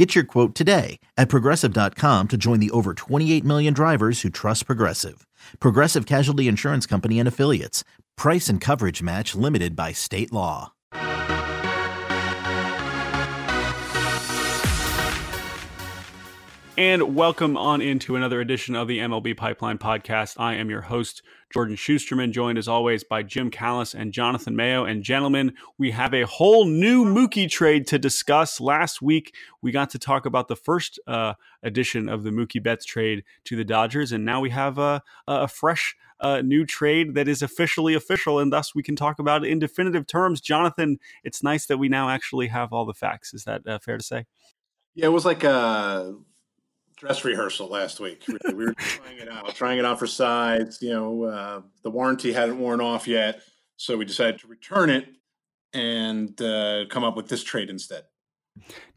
Get 0.00 0.14
your 0.14 0.24
quote 0.24 0.54
today 0.54 0.98
at 1.18 1.28
progressive.com 1.28 2.28
to 2.28 2.38
join 2.38 2.58
the 2.58 2.70
over 2.70 2.94
28 2.94 3.44
million 3.44 3.74
drivers 3.74 4.22
who 4.22 4.30
trust 4.30 4.64
Progressive. 4.64 5.26
Progressive 5.60 6.06
Casualty 6.06 6.48
Insurance 6.48 6.86
Company 6.86 7.18
and 7.18 7.28
Affiliates. 7.28 7.84
Price 8.16 8.48
and 8.48 8.62
coverage 8.62 9.02
match 9.02 9.34
limited 9.34 9.76
by 9.76 9.92
state 9.92 10.32
law. 10.32 10.72
And 16.78 17.14
welcome 17.14 17.58
on 17.58 17.82
into 17.82 18.16
another 18.16 18.40
edition 18.40 18.74
of 18.74 18.88
the 18.88 19.00
MLB 19.00 19.36
Pipeline 19.36 19.76
Podcast. 19.76 20.40
I 20.40 20.54
am 20.54 20.70
your 20.70 20.80
host, 20.80 21.20
Jordan 21.52 21.76
Schusterman, 21.76 22.30
joined 22.30 22.58
as 22.58 22.68
always 22.68 23.02
by 23.02 23.22
Jim 23.22 23.50
Callis 23.50 23.94
and 23.94 24.12
Jonathan 24.12 24.54
Mayo. 24.54 24.84
And 24.84 25.02
gentlemen, 25.02 25.54
we 25.78 25.90
have 25.90 26.14
a 26.14 26.26
whole 26.26 26.64
new 26.64 27.04
Mookie 27.04 27.50
trade 27.50 27.86
to 27.88 27.98
discuss. 27.98 28.60
Last 28.60 29.02
week, 29.02 29.34
we 29.60 29.72
got 29.72 29.90
to 29.90 29.98
talk 29.98 30.26
about 30.26 30.48
the 30.48 30.56
first 30.56 31.00
uh, 31.06 31.34
edition 31.62 32.08
of 32.08 32.22
the 32.22 32.30
Mookie 32.30 32.62
Betts 32.62 32.84
trade 32.84 33.24
to 33.44 33.56
the 33.56 33.64
Dodgers, 33.64 34.12
and 34.12 34.24
now 34.24 34.40
we 34.40 34.50
have 34.50 34.78
a, 34.78 35.02
a 35.26 35.48
fresh 35.48 35.96
uh, 36.20 36.42
new 36.42 36.64
trade 36.64 37.14
that 37.14 37.26
is 37.26 37.42
officially 37.42 37.94
official, 37.94 38.38
and 38.38 38.52
thus 38.52 38.74
we 38.74 38.82
can 38.82 38.94
talk 38.94 39.18
about 39.18 39.44
it 39.44 39.50
in 39.50 39.58
definitive 39.58 40.06
terms. 40.06 40.40
Jonathan, 40.40 40.98
it's 41.24 41.42
nice 41.42 41.66
that 41.66 41.78
we 41.78 41.88
now 41.88 42.08
actually 42.08 42.48
have 42.48 42.72
all 42.72 42.84
the 42.84 42.94
facts. 42.94 43.34
Is 43.34 43.44
that 43.44 43.66
uh, 43.66 43.78
fair 43.78 43.98
to 43.98 44.04
say? 44.04 44.26
Yeah, 44.94 45.06
it 45.06 45.10
was 45.10 45.24
like 45.24 45.44
a 45.44 46.14
dress 47.00 47.24
rehearsal 47.24 47.68
last 47.68 47.98
week. 47.98 48.24
We 48.28 48.54
were 48.54 48.74
trying 48.78 49.18
it 49.18 49.28
out, 49.28 49.54
trying 49.54 49.78
it 49.78 49.84
out 49.84 49.98
for 49.98 50.06
sides. 50.06 50.80
You 50.82 50.92
know, 50.92 51.24
uh, 51.24 51.62
the 51.82 51.90
warranty 51.90 52.32
hadn't 52.32 52.58
worn 52.58 52.80
off 52.80 53.08
yet, 53.08 53.40
so 53.76 53.96
we 53.96 54.04
decided 54.04 54.38
to 54.40 54.46
return 54.46 54.90
it 54.90 55.08
and 55.72 56.40
uh, 56.42 56.84
come 56.90 57.02
up 57.02 57.16
with 57.16 57.28
this 57.28 57.42
trade 57.42 57.70
instead. 57.70 58.04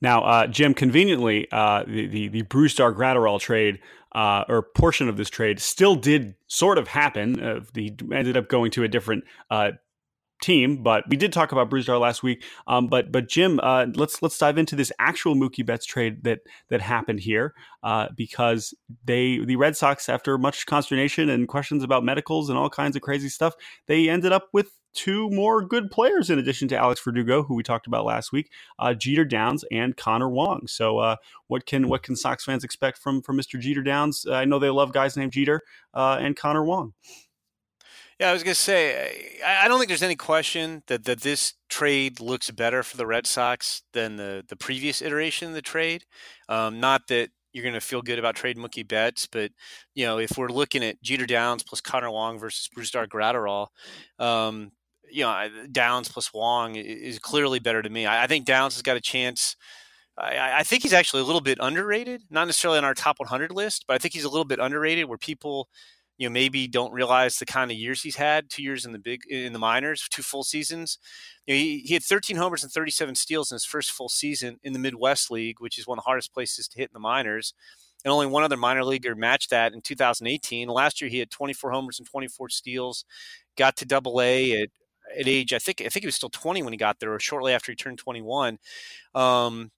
Now, 0.02 0.24
uh, 0.24 0.48
Jim, 0.48 0.74
conveniently, 0.74 1.48
uh, 1.52 1.84
the, 1.88 2.08
the 2.08 2.28
the 2.28 2.44
Brusdar 2.44 2.94
Graterol 2.94 3.40
trade 3.40 3.80
uh, 4.14 4.44
or 4.50 4.64
portion 4.76 5.08
of 5.08 5.16
this 5.16 5.30
trade 5.30 5.60
still 5.60 5.96
did 5.96 6.36
sort 6.48 6.78
of 6.78 6.90
happen. 6.90 7.42
Uh, 7.42 7.62
he 7.74 7.96
ended 8.12 8.36
up 8.36 8.50
going 8.50 8.72
to 8.72 8.84
a 8.84 8.88
different 8.88 9.24
uh, 9.50 9.72
team. 10.44 10.84
But 10.84 11.06
we 11.10 11.18
did 11.18 11.34
talk 11.34 11.52
about 11.52 11.70
Brusdar 11.70 12.00
last 12.00 12.22
week. 12.22 12.44
Um, 12.68 12.88
but 12.88 13.12
but 13.12 13.28
Jim, 13.28 13.60
uh, 13.64 13.88
let's 13.96 14.22
let's 14.22 14.38
dive 14.38 14.58
into 14.58 14.76
this 14.76 14.92
actual 15.00 15.36
Mookie 15.36 15.66
Betts 15.66 15.86
trade 15.86 16.24
that 16.24 16.42
that 16.70 16.82
happened 16.82 17.22
here 17.22 17.54
uh, 17.82 18.10
because 18.16 18.74
they 19.06 19.40
the 19.44 19.56
Red 19.56 19.76
Sox, 19.76 20.10
after 20.10 20.38
much 20.38 20.66
consternation 20.66 21.30
and 21.30 21.48
questions 21.48 21.84
about 21.84 22.04
medicals 22.04 22.50
and 22.50 22.58
all 22.58 22.70
kinds 22.70 22.96
of 22.96 23.02
crazy 23.02 23.30
stuff, 23.30 23.56
they 23.88 24.10
ended 24.10 24.32
up 24.32 24.50
with 24.54 24.78
two 24.94 25.30
more 25.32 25.66
good 25.66 25.90
players 25.90 26.30
in 26.30 26.38
addition 26.38 26.68
to 26.68 26.78
Alex 26.78 27.02
Verdugo, 27.04 27.44
who 27.44 27.56
we 27.56 27.64
talked 27.64 27.88
about 27.88 28.06
last 28.06 28.32
week, 28.32 28.52
uh, 28.78 28.94
Jeter 28.94 29.26
Downs 29.26 29.66
and 29.72 29.98
Connor 29.98 30.30
Wong. 30.30 30.68
So, 30.68 31.00
uh, 31.00 31.16
what 31.48 31.66
can 31.66 31.88
what 31.88 32.04
can 32.04 32.16
Sox 32.16 32.46
fans 32.46 32.64
expect 32.64 32.98
from 32.98 33.22
from 33.22 33.38
Mr. 33.38 33.60
Jeter 33.60 33.84
Downs? 33.84 34.26
I 34.30 34.46
know 34.46 34.60
they 34.60 34.70
love 34.70 34.94
guys 34.94 35.18
named 35.18 35.32
Jeter 35.32 35.62
uh, 35.94 36.18
and 36.20 36.36
Connor 36.36 36.64
Wong. 36.64 36.94
Yeah, 38.24 38.30
I 38.30 38.34
was 38.34 38.44
going 38.44 38.56
to 38.56 38.62
say, 38.62 39.42
I, 39.46 39.68
don't 39.68 39.80
think 39.80 39.90
there's 39.90 40.02
any 40.02 40.16
question 40.16 40.82
that, 40.88 41.04
that 41.04 41.20
this 41.20 41.56
trade 41.68 42.22
looks 42.22 42.50
better 42.52 42.82
for 42.82 42.96
the 42.96 43.06
Red 43.06 43.28
Sox 43.28 43.82
than 43.92 44.16
the, 44.16 44.46
the 44.48 44.56
previous 44.56 45.02
iteration 45.02 45.50
of 45.50 45.56
the 45.56 45.62
trade. 45.62 46.06
Um, 46.48 46.80
not 46.80 47.08
that 47.10 47.32
you're 47.52 47.64
going 47.64 47.74
to 47.74 47.82
feel 47.82 48.02
good 48.02 48.20
about 48.20 48.38
trading 48.38 48.64
Mookie 48.64 48.88
Betts, 48.88 49.28
but 49.30 49.52
you 49.94 50.06
know, 50.06 50.20
if 50.20 50.38
we're 50.38 50.48
looking 50.48 50.86
at 50.86 51.02
Jeter 51.04 51.26
Downs 51.26 51.64
plus 51.64 51.82
Connor 51.82 52.12
Wong 52.12 52.40
versus 52.40 52.70
Brusdar 52.74 53.10
Graterol, 53.10 53.68
um, 54.26 54.72
you 55.12 55.26
know, 55.26 55.50
Downs 55.70 56.08
plus 56.08 56.34
Wong 56.34 56.78
is 56.78 57.20
clearly 57.20 57.60
better 57.60 57.82
to 57.82 57.90
me. 57.90 58.06
I, 58.06 58.24
I 58.24 58.28
think 58.28 58.46
Downs 58.46 58.76
has 58.76 58.84
got 58.84 58.96
a 58.96 59.02
chance. 59.02 59.58
I, 60.18 60.60
I, 60.60 60.64
think 60.64 60.84
he's 60.84 60.94
actually 60.94 61.24
a 61.24 61.26
little 61.26 61.42
bit 61.42 61.58
underrated, 61.60 62.22
not 62.30 62.46
necessarily 62.46 62.78
on 62.78 62.86
our 62.86 62.94
top 62.94 63.20
100 63.20 63.52
list, 63.52 63.84
but 63.86 63.96
I 63.96 63.98
think 63.98 64.14
he's 64.14 64.24
a 64.24 64.30
little 64.30 64.46
bit 64.46 64.60
underrated 64.60 65.10
where 65.10 65.18
people 65.18 65.68
you 66.24 66.30
know 66.30 66.34
maybe 66.34 66.70
don't 66.70 66.94
realize 66.94 67.36
the 67.36 67.46
kind 67.46 67.70
of 67.70 67.76
years 67.76 68.02
he's 68.02 68.16
had 68.16 68.50
two 68.50 68.64
years 68.64 68.86
in 68.86 68.94
the 68.94 68.98
big 68.98 69.26
in 69.30 69.52
the 69.52 69.60
minors 69.60 70.08
two 70.10 70.22
full 70.22 70.46
seasons. 70.46 70.98
You 71.46 71.54
know, 71.54 71.58
he, 71.58 71.80
he 71.80 71.94
had 71.96 72.04
13 72.04 72.38
homers 72.38 72.64
and 72.64 72.72
37 72.72 73.16
steals 73.16 73.52
in 73.52 73.56
his 73.56 73.66
first 73.66 73.92
full 73.92 74.08
season 74.08 74.58
in 74.64 74.72
the 74.72 74.80
midwest 74.80 75.30
league 75.30 75.60
which 75.60 75.78
is 75.78 75.86
one 75.86 75.98
of 75.98 76.06
the 76.06 76.08
hardest 76.08 76.34
places 76.34 76.70
to 76.70 76.78
hit 76.78 76.90
in 76.92 76.94
the 76.94 77.00
minors 77.00 77.54
and 78.06 78.14
only 78.14 78.26
one 78.26 78.42
other 78.42 78.56
minor 78.56 78.86
leaguer 78.86 79.16
matched 79.16 79.50
that 79.50 79.74
in 79.74 79.82
2018 79.82 80.70
last 80.70 81.02
year 81.02 81.10
he 81.10 81.20
had 81.20 81.30
24 81.30 81.72
homers 81.72 82.00
and 82.00 82.08
24 82.08 82.48
steals 82.48 83.04
got 83.58 83.76
to 83.76 83.86
double 83.86 84.22
a 84.22 84.62
at, 84.62 84.70
at 85.20 85.28
age 85.28 85.52
i 85.52 85.60
think 85.60 85.82
i 85.82 85.90
think 85.90 86.04
he 86.04 86.08
was 86.08 86.16
still 86.16 86.30
20 86.30 86.64
when 86.64 86.72
he 86.72 86.78
got 86.78 87.02
there 87.02 87.14
or 87.14 87.20
shortly 87.20 87.52
after 87.52 87.70
he 87.70 87.76
turned 87.76 87.98
21 87.98 88.58
um, 89.14 89.72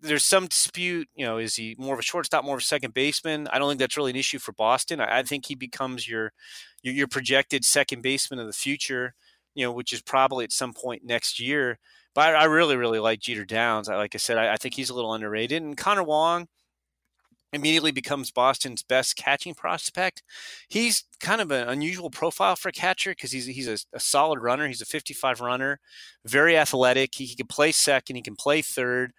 there's 0.00 0.24
some 0.24 0.46
dispute. 0.46 1.08
You 1.14 1.26
know, 1.26 1.38
is 1.38 1.56
he 1.56 1.74
more 1.78 1.94
of 1.94 2.00
a 2.00 2.02
shortstop, 2.02 2.44
more 2.44 2.56
of 2.56 2.62
a 2.62 2.64
second 2.64 2.94
baseman? 2.94 3.48
I 3.48 3.58
don't 3.58 3.68
think 3.68 3.80
that's 3.80 3.96
really 3.96 4.10
an 4.10 4.16
issue 4.16 4.38
for 4.38 4.52
Boston. 4.52 5.00
I, 5.00 5.18
I 5.18 5.22
think 5.22 5.46
he 5.46 5.54
becomes 5.54 6.08
your, 6.08 6.32
your, 6.82 6.94
your 6.94 7.08
projected 7.08 7.64
second 7.64 8.02
baseman 8.02 8.40
of 8.40 8.46
the 8.46 8.52
future. 8.52 9.14
You 9.54 9.64
know, 9.64 9.72
which 9.72 9.92
is 9.92 10.02
probably 10.02 10.44
at 10.44 10.50
some 10.50 10.72
point 10.72 11.04
next 11.04 11.38
year. 11.38 11.78
But 12.12 12.34
I, 12.34 12.42
I 12.42 12.44
really, 12.44 12.76
really 12.76 12.98
like 12.98 13.20
Jeter 13.20 13.44
Downs. 13.44 13.88
I, 13.88 13.94
like 13.96 14.14
I 14.14 14.18
said, 14.18 14.36
I, 14.36 14.54
I 14.54 14.56
think 14.56 14.74
he's 14.74 14.90
a 14.90 14.94
little 14.94 15.14
underrated. 15.14 15.62
And 15.62 15.76
Connor 15.76 16.02
Wong, 16.02 16.48
immediately 17.54 17.92
becomes 17.92 18.32
Boston's 18.32 18.82
best 18.82 19.16
catching 19.16 19.54
prospect. 19.54 20.22
He's 20.68 21.04
kind 21.20 21.40
of 21.40 21.50
an 21.52 21.68
unusual 21.68 22.10
profile 22.10 22.56
for 22.56 22.68
a 22.68 22.72
catcher 22.72 23.12
because 23.12 23.30
he's 23.30 23.46
he's 23.46 23.68
a, 23.68 23.78
a, 23.94 24.00
solid 24.00 24.40
runner. 24.40 24.66
He's 24.66 24.82
a 24.82 24.86
55 24.86 25.40
runner, 25.40 25.78
very 26.26 26.58
athletic. 26.58 27.14
He, 27.14 27.24
he, 27.26 27.36
can 27.36 27.46
play 27.46 27.70
second. 27.70 28.16
He 28.16 28.22
can 28.22 28.36
play 28.36 28.60
third. 28.60 29.12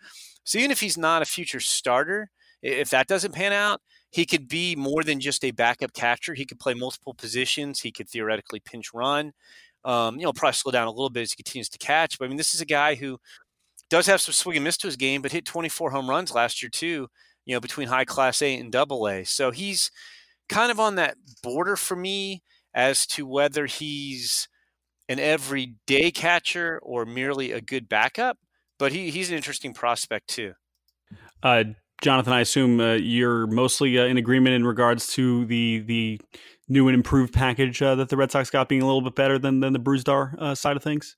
So 0.46 0.58
even 0.60 0.72
if 0.72 0.80
he's 0.80 0.98
not 0.98 1.22
a 1.22 1.26
future 1.26 1.60
starter, 1.60 2.30
if 2.62 2.90
that 2.92 3.08
doesn't 3.08 3.34
pan 3.34 3.52
out, 3.54 3.82
he 4.12 4.26
could 4.26 4.48
be 4.48 4.76
more 4.76 5.04
than 5.04 5.20
just 5.20 5.44
a 5.44 5.52
backup 5.52 5.94
catcher. 5.94 6.34
He 6.34 6.46
could 6.46 6.60
play 6.60 6.74
multiple 6.74 7.14
positions. 7.14 7.82
He 7.82 7.92
could 7.92 8.10
theoretically 8.10 8.62
pinch 8.62 8.94
run. 8.94 9.34
Um, 9.84 10.18
you 10.18 10.24
know, 10.24 10.34
probably 10.34 10.54
slow 10.54 10.72
down 10.72 10.88
a 10.88 10.92
little 10.92 11.10
bit 11.10 11.24
as 11.24 11.32
he 11.32 11.36
continues 11.44 11.70
to 11.70 11.78
catch. 11.78 12.18
But 12.18 12.26
I 12.26 12.28
mean, 12.30 12.38
this 12.38 12.56
is 12.56 12.62
a 12.62 12.66
guy 12.66 12.96
who 12.96 13.20
does 13.90 14.08
have 14.08 14.22
some 14.22 14.34
swing 14.34 14.58
and 14.58 14.64
miss 14.64 14.78
to 14.78 14.88
his 14.88 14.96
game, 14.96 15.22
but 15.22 15.32
hit 15.32 15.46
24 15.46 15.92
home 15.92 16.10
runs 16.10 16.34
last 16.34 16.62
year 16.64 16.70
too. 16.70 17.08
You 17.46 17.56
know, 17.56 17.60
between 17.60 17.88
high 17.88 18.06
class 18.06 18.42
A 18.42 18.58
and 18.58 18.72
double 18.72 19.08
A. 19.08 19.24
So 19.26 19.52
he's 19.52 19.92
kind 20.50 20.72
of 20.72 20.80
on 20.80 20.96
that 20.96 21.18
border 21.44 21.76
for 21.76 21.96
me 21.96 22.42
as 22.74 23.06
to 23.08 23.26
whether 23.28 23.68
he's 23.68 24.48
an 25.10 25.20
everyday 25.20 26.12
catcher 26.12 26.80
or 26.84 27.06
merely 27.06 27.52
a 27.52 27.62
good 27.62 27.88
backup 27.90 28.38
but 28.78 28.91
he, 28.91 29.09
he's 29.09 29.30
an 29.30 29.36
interesting 29.36 29.74
prospect 29.74 30.28
too. 30.30 30.53
Uh, 31.44 31.63
Jonathan, 32.02 32.34
I 32.34 32.41
assume 32.41 32.80
uh, 32.80 32.94
you're 32.94 33.47
mostly 33.47 33.97
uh, 33.97 34.06
in 34.06 34.18
agreement 34.18 34.56
in 34.56 34.66
regards 34.66 35.08
to 35.13 35.46
the 35.46 35.80
the 35.80 36.22
new 36.68 36.88
and 36.88 36.96
improved 36.96 37.34
package 37.34 37.81
uh, 37.81 37.96
that 37.96 38.09
the 38.09 38.18
Red 38.18 38.31
Sox 38.31 38.50
got 38.50 38.68
being 38.68 38.81
a 38.81 38.85
little 38.85 39.02
bit 39.02 39.16
better 39.16 39.40
than 39.40 39.59
than 39.59 39.74
the 39.74 39.80
Brusdar 39.80 40.35
uh, 40.40 40.56
side 40.56 40.75
of 40.75 40.84
things. 40.84 41.16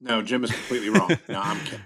No, 0.00 0.22
Jim 0.22 0.44
is 0.44 0.52
completely 0.52 0.90
wrong. 0.90 1.10
no, 1.28 1.40
I'm 1.40 1.58
kidding. 1.60 1.80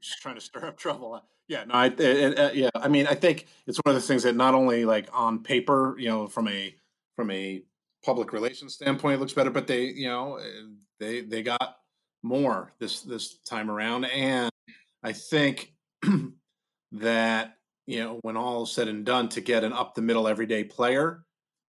Just 0.00 0.20
trying 0.20 0.36
to 0.36 0.40
stir 0.40 0.66
up 0.66 0.78
trouble. 0.78 1.22
Yeah, 1.48 1.64
no, 1.64 1.74
I, 1.74 1.88
uh, 1.88 2.50
yeah. 2.52 2.70
I 2.74 2.88
mean, 2.88 3.06
I 3.06 3.14
think 3.14 3.46
it's 3.66 3.78
one 3.78 3.94
of 3.94 4.00
those 4.00 4.06
things 4.06 4.22
that 4.22 4.36
not 4.36 4.54
only 4.54 4.84
like 4.84 5.08
on 5.12 5.42
paper, 5.42 5.96
you 5.98 6.08
know, 6.08 6.26
from 6.26 6.48
a 6.48 6.74
from 7.16 7.30
a 7.30 7.62
public 8.04 8.32
relations 8.32 8.74
standpoint, 8.74 9.16
it 9.16 9.20
looks 9.20 9.32
better, 9.32 9.50
but 9.50 9.66
they, 9.66 9.84
you 9.86 10.08
know, 10.08 10.38
they 11.00 11.22
they 11.22 11.42
got 11.42 11.78
more 12.28 12.72
this 12.78 13.00
this 13.00 13.38
time 13.38 13.70
around, 13.70 14.04
and 14.04 14.50
I 15.02 15.12
think 15.12 15.72
that 16.92 17.54
you 17.86 18.00
know 18.00 18.18
when 18.22 18.36
all 18.36 18.64
is 18.64 18.70
said 18.70 18.88
and 18.88 19.04
done, 19.04 19.28
to 19.30 19.40
get 19.40 19.64
an 19.64 19.72
up 19.72 19.94
the 19.94 20.02
middle 20.02 20.28
everyday 20.28 20.64
player 20.64 21.24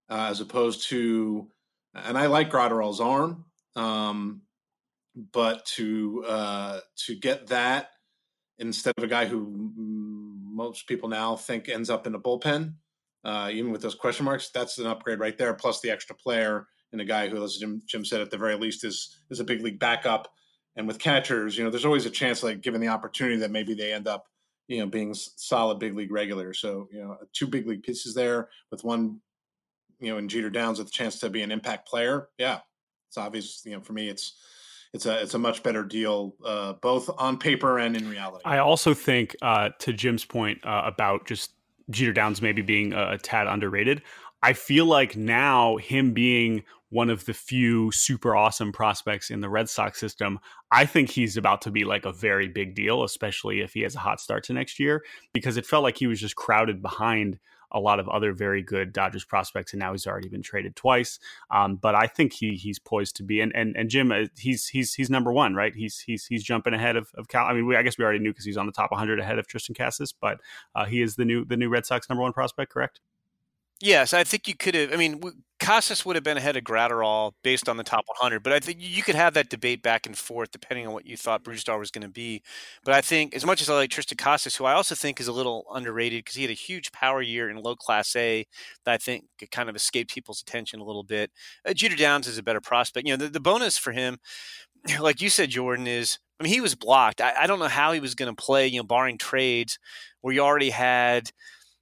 uh, 0.09 0.27
as 0.29 0.41
opposed 0.41 0.89
to, 0.89 1.47
and 1.95 2.17
I 2.17 2.27
like 2.27 2.51
Graterol's 2.51 2.99
arm, 2.99 3.45
um, 3.75 4.41
but 5.31 5.65
to 5.77 6.25
uh, 6.27 6.79
to 7.05 7.15
get 7.15 7.47
that 7.47 7.89
instead 8.59 8.93
of 8.97 9.03
a 9.03 9.07
guy 9.07 9.25
who 9.25 9.71
most 9.75 10.87
people 10.87 11.07
now 11.07 11.35
think 11.35 11.69
ends 11.69 11.89
up 11.89 12.05
in 12.05 12.11
the 12.11 12.19
bullpen, 12.19 12.73
uh, 13.23 13.49
even 13.51 13.71
with 13.71 13.81
those 13.81 13.95
question 13.95 14.25
marks, 14.25 14.49
that's 14.49 14.77
an 14.77 14.87
upgrade 14.87 15.19
right 15.19 15.37
there. 15.37 15.53
Plus 15.53 15.79
the 15.79 15.89
extra 15.89 16.15
player 16.15 16.67
and 16.91 16.99
a 16.99 17.05
guy 17.05 17.29
who, 17.29 17.41
as 17.43 17.57
Jim, 17.57 17.81
Jim 17.87 18.03
said, 18.03 18.19
at 18.19 18.31
the 18.31 18.37
very 18.37 18.55
least 18.55 18.83
is 18.83 19.15
is 19.29 19.39
a 19.39 19.45
big 19.45 19.61
league 19.61 19.79
backup 19.79 20.27
and 20.79 20.87
with 20.87 20.97
catchers, 20.97 21.55
you 21.55 21.63
know, 21.63 21.69
there's 21.69 21.85
always 21.85 22.07
a 22.07 22.09
chance, 22.09 22.41
like 22.41 22.61
given 22.61 22.81
the 22.81 22.87
opportunity, 22.87 23.35
that 23.35 23.51
maybe 23.51 23.75
they 23.75 23.93
end 23.93 24.07
up, 24.07 24.25
you 24.67 24.79
know, 24.79 24.87
being 24.87 25.13
solid 25.13 25.77
big 25.77 25.95
league 25.95 26.11
regular. 26.11 26.53
So, 26.53 26.87
you 26.91 26.99
know, 26.99 27.17
two 27.33 27.45
big 27.45 27.67
league 27.67 27.83
pieces 27.83 28.15
there 28.15 28.49
with 28.71 28.83
one 28.83 29.19
you 29.99 30.11
know, 30.11 30.17
in 30.17 30.29
Jeter 30.29 30.49
Downs 30.49 30.79
with 30.79 30.87
a 30.87 30.91
chance 30.91 31.19
to 31.19 31.29
be 31.29 31.41
an 31.41 31.51
impact 31.51 31.87
player, 31.87 32.29
yeah, 32.37 32.59
it's 33.07 33.17
obvious. 33.17 33.61
You 33.65 33.73
know, 33.73 33.81
for 33.81 33.93
me, 33.93 34.07
it's 34.09 34.35
it's 34.93 35.05
a 35.05 35.21
it's 35.21 35.33
a 35.33 35.39
much 35.39 35.61
better 35.61 35.83
deal, 35.83 36.35
uh, 36.45 36.73
both 36.73 37.09
on 37.17 37.37
paper 37.37 37.79
and 37.79 37.95
in 37.95 38.09
reality. 38.09 38.43
I 38.45 38.59
also 38.59 38.93
think, 38.93 39.35
uh, 39.41 39.69
to 39.79 39.93
Jim's 39.93 40.25
point 40.25 40.65
uh, 40.65 40.83
about 40.85 41.27
just 41.27 41.51
Jeter 41.89 42.13
Downs 42.13 42.41
maybe 42.41 42.61
being 42.61 42.93
a, 42.93 43.11
a 43.11 43.17
tad 43.17 43.47
underrated. 43.47 44.01
I 44.41 44.53
feel 44.53 44.85
like 44.85 45.17
now 45.17 45.77
him 45.77 46.13
being 46.13 46.63
one 46.89 47.09
of 47.09 47.25
the 47.25 47.33
few 47.33 47.91
super 47.91 48.35
awesome 48.35 48.71
prospects 48.71 49.29
in 49.29 49.41
the 49.41 49.49
Red 49.49 49.69
Sox 49.69 49.99
system, 49.99 50.39
I 50.71 50.85
think 50.85 51.09
he's 51.09 51.37
about 51.37 51.61
to 51.63 51.71
be 51.71 51.85
like 51.85 52.05
a 52.05 52.11
very 52.11 52.47
big 52.47 52.73
deal, 52.73 53.03
especially 53.03 53.61
if 53.61 53.73
he 53.73 53.81
has 53.81 53.95
a 53.95 53.99
hot 53.99 54.19
start 54.19 54.43
to 54.45 54.53
next 54.53 54.79
year, 54.79 55.03
because 55.33 55.57
it 55.57 55.65
felt 55.65 55.83
like 55.83 55.97
he 55.97 56.07
was 56.07 56.19
just 56.19 56.35
crowded 56.35 56.81
behind 56.81 57.39
a 57.71 57.79
lot 57.79 57.99
of 57.99 58.09
other 58.09 58.33
very 58.33 58.63
good 58.63 58.93
Dodgers 58.93 59.23
prospects, 59.23 59.73
and 59.73 59.79
now 59.79 59.91
he's 59.91 60.07
already 60.07 60.29
been 60.29 60.41
traded 60.41 60.75
twice. 60.75 61.19
Um, 61.51 61.75
but 61.75 61.93
I 61.93 62.07
think 62.07 62.33
he 62.33 62.55
he's 62.55 62.79
poised 62.79 63.15
to 63.17 63.23
be, 63.23 63.41
and 63.41 63.55
and, 63.55 63.75
and 63.77 63.89
Jim, 63.89 64.11
uh, 64.11 64.25
he's 64.37 64.67
he's 64.67 64.93
he's 64.95 65.09
number 65.09 65.31
one, 65.31 65.53
right? 65.53 65.75
He's 65.75 65.99
he's 65.99 66.25
he's 66.25 66.43
jumping 66.43 66.73
ahead 66.73 66.95
of, 66.95 67.11
of 67.15 67.27
Cal. 67.27 67.45
I 67.45 67.53
mean, 67.53 67.67
we, 67.67 67.75
I 67.75 67.83
guess 67.83 67.97
we 67.97 68.03
already 68.03 68.19
knew 68.19 68.31
because 68.31 68.45
he's 68.45 68.57
on 68.57 68.65
the 68.65 68.71
top 68.71 68.91
100 68.91 69.19
ahead 69.19 69.37
of 69.37 69.47
Triston 69.47 69.77
Casas, 69.77 70.13
but 70.19 70.39
uh, 70.73 70.85
he 70.85 71.01
is 71.01 71.15
the 71.15 71.25
new 71.25 71.45
the 71.45 71.57
new 71.57 71.69
Red 71.69 71.85
Sox 71.85 72.09
number 72.09 72.23
one 72.23 72.33
prospect, 72.33 72.71
correct? 72.71 73.01
Yes, 73.81 74.13
I 74.13 74.23
think 74.25 74.47
you 74.47 74.55
could 74.55 74.75
have. 74.75 74.91
I 74.91 74.97
mean, 74.97 75.21
Casas 75.59 76.05
would 76.05 76.15
have 76.17 76.23
been 76.23 76.35
ahead 76.35 76.57
of 76.57 76.63
Graterol 76.65 77.31
based 77.43 77.69
on 77.69 77.77
the 77.77 77.83
top 77.83 78.03
100, 78.07 78.43
but 78.43 78.51
I 78.51 78.59
think 78.59 78.79
you 78.81 79.01
could 79.01 79.15
have 79.15 79.33
that 79.35 79.49
debate 79.49 79.81
back 79.81 80.05
and 80.05 80.17
forth 80.17 80.51
depending 80.51 80.85
on 80.85 80.91
what 80.93 81.05
you 81.05 81.15
thought 81.15 81.45
Brusdar 81.45 81.79
was 81.79 81.89
going 81.89 82.01
to 82.01 82.09
be. 82.09 82.41
But 82.83 82.93
I 82.93 82.99
think, 83.01 83.33
as 83.33 83.45
much 83.45 83.61
as 83.61 83.69
I 83.69 83.75
like 83.75 83.89
Triston 83.89 84.17
Casas, 84.17 84.55
who 84.57 84.65
I 84.65 84.73
also 84.73 84.95
think 84.95 85.21
is 85.21 85.29
a 85.29 85.31
little 85.31 85.65
underrated 85.73 86.19
because 86.25 86.35
he 86.35 86.41
had 86.41 86.51
a 86.51 86.53
huge 86.55 86.91
power 86.91 87.21
year 87.21 87.49
in 87.49 87.55
low 87.57 87.75
class 87.75 88.13
A 88.17 88.45
that 88.83 88.93
I 88.93 88.97
think 88.97 89.25
kind 89.51 89.69
of 89.69 89.75
escaped 89.77 90.13
people's 90.13 90.41
attention 90.41 90.81
a 90.81 90.85
little 90.85 91.03
bit. 91.03 91.31
Uh, 91.65 91.73
Jeter 91.73 91.95
Downs 91.95 92.27
is 92.27 92.37
a 92.37 92.43
better 92.43 92.61
prospect. 92.61 93.07
You 93.07 93.13
know, 93.15 93.25
the, 93.25 93.29
the 93.31 93.39
bonus 93.39 93.77
for 93.77 93.93
him, 93.93 94.17
like 94.99 95.21
you 95.21 95.29
said, 95.29 95.51
Jordan, 95.51 95.87
is 95.87 96.19
I 96.39 96.43
mean, 96.43 96.53
he 96.53 96.61
was 96.61 96.75
blocked. 96.75 97.21
I, 97.21 97.33
I 97.41 97.47
don't 97.47 97.59
know 97.59 97.67
how 97.67 97.91
he 97.93 97.99
was 97.99 98.15
going 98.15 98.33
to 98.33 98.41
play, 98.41 98.67
you 98.67 98.79
know, 98.79 98.83
barring 98.85 99.17
trades 99.17 99.79
where 100.21 100.33
you 100.33 100.41
already 100.41 100.69
had– 100.71 101.31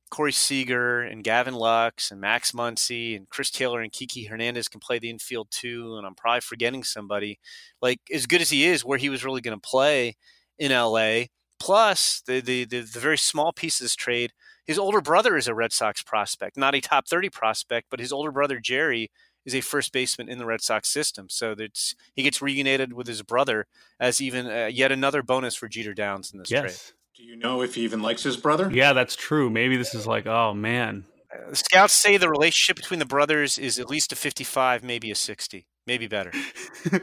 Corey 0.09 0.31
Seager 0.31 1.01
and 1.01 1.23
Gavin 1.23 1.53
Lux 1.53 2.11
and 2.11 2.21
Max 2.21 2.51
Muncy 2.51 3.15
and 3.15 3.29
Chris 3.29 3.49
Taylor 3.49 3.81
and 3.81 3.91
Kiki 3.91 4.25
Hernandez 4.25 4.67
can 4.67 4.79
play 4.79 4.99
the 4.99 5.09
infield 5.09 5.49
too. 5.51 5.95
And 5.97 6.05
I'm 6.05 6.15
probably 6.15 6.41
forgetting 6.41 6.83
somebody. 6.83 7.39
Like 7.81 7.99
as 8.13 8.25
good 8.25 8.41
as 8.41 8.49
he 8.49 8.65
is, 8.65 8.85
where 8.85 8.97
he 8.97 9.09
was 9.09 9.25
really 9.25 9.41
going 9.41 9.59
to 9.59 9.69
play 9.69 10.15
in 10.57 10.71
LA. 10.71 11.25
Plus 11.59 12.21
the, 12.25 12.39
the 12.39 12.65
the 12.65 12.81
the 12.81 12.99
very 12.99 13.17
small 13.17 13.51
piece 13.51 13.79
of 13.79 13.85
this 13.85 13.95
trade. 13.95 14.31
His 14.65 14.77
older 14.77 15.01
brother 15.01 15.37
is 15.37 15.47
a 15.47 15.55
Red 15.55 15.71
Sox 15.71 16.03
prospect, 16.03 16.57
not 16.57 16.75
a 16.75 16.81
top 16.81 17.07
30 17.07 17.29
prospect, 17.29 17.87
but 17.89 18.01
his 18.01 18.11
older 18.11 18.31
brother 18.31 18.59
Jerry 18.59 19.09
is 19.47 19.55
a 19.55 19.61
first 19.61 19.93
baseman 19.93 20.27
in 20.29 20.37
the 20.37 20.45
Red 20.45 20.61
Sox 20.61 20.89
system. 20.89 21.29
So 21.29 21.55
that's 21.55 21.95
he 22.13 22.21
gets 22.21 22.41
reunited 22.41 22.93
with 22.93 23.07
his 23.07 23.23
brother 23.23 23.65
as 23.99 24.21
even 24.21 24.45
uh, 24.45 24.69
yet 24.71 24.91
another 24.91 25.23
bonus 25.23 25.55
for 25.55 25.69
Jeter 25.69 25.93
Downs 25.93 26.31
in 26.31 26.39
this 26.39 26.51
yes. 26.51 26.61
trade. 26.61 26.96
Do 27.17 27.23
you 27.23 27.35
know 27.35 27.63
if 27.63 27.73
he 27.73 27.81
even 27.81 28.03
likes 28.03 28.21
his 28.21 28.37
brother? 28.37 28.69
Yeah, 28.71 28.93
that's 28.93 29.15
true. 29.15 29.49
Maybe 29.49 29.75
this 29.75 29.95
is 29.95 30.05
like, 30.05 30.27
oh 30.27 30.53
man. 30.53 31.05
Scouts 31.51 31.95
say 31.95 32.17
the 32.17 32.29
relationship 32.29 32.75
between 32.75 32.99
the 32.99 33.07
brothers 33.07 33.57
is 33.57 33.79
at 33.79 33.89
least 33.89 34.11
a 34.11 34.15
55, 34.15 34.83
maybe 34.83 35.09
a 35.09 35.15
60 35.15 35.65
maybe 35.87 36.07
better. 36.07 36.31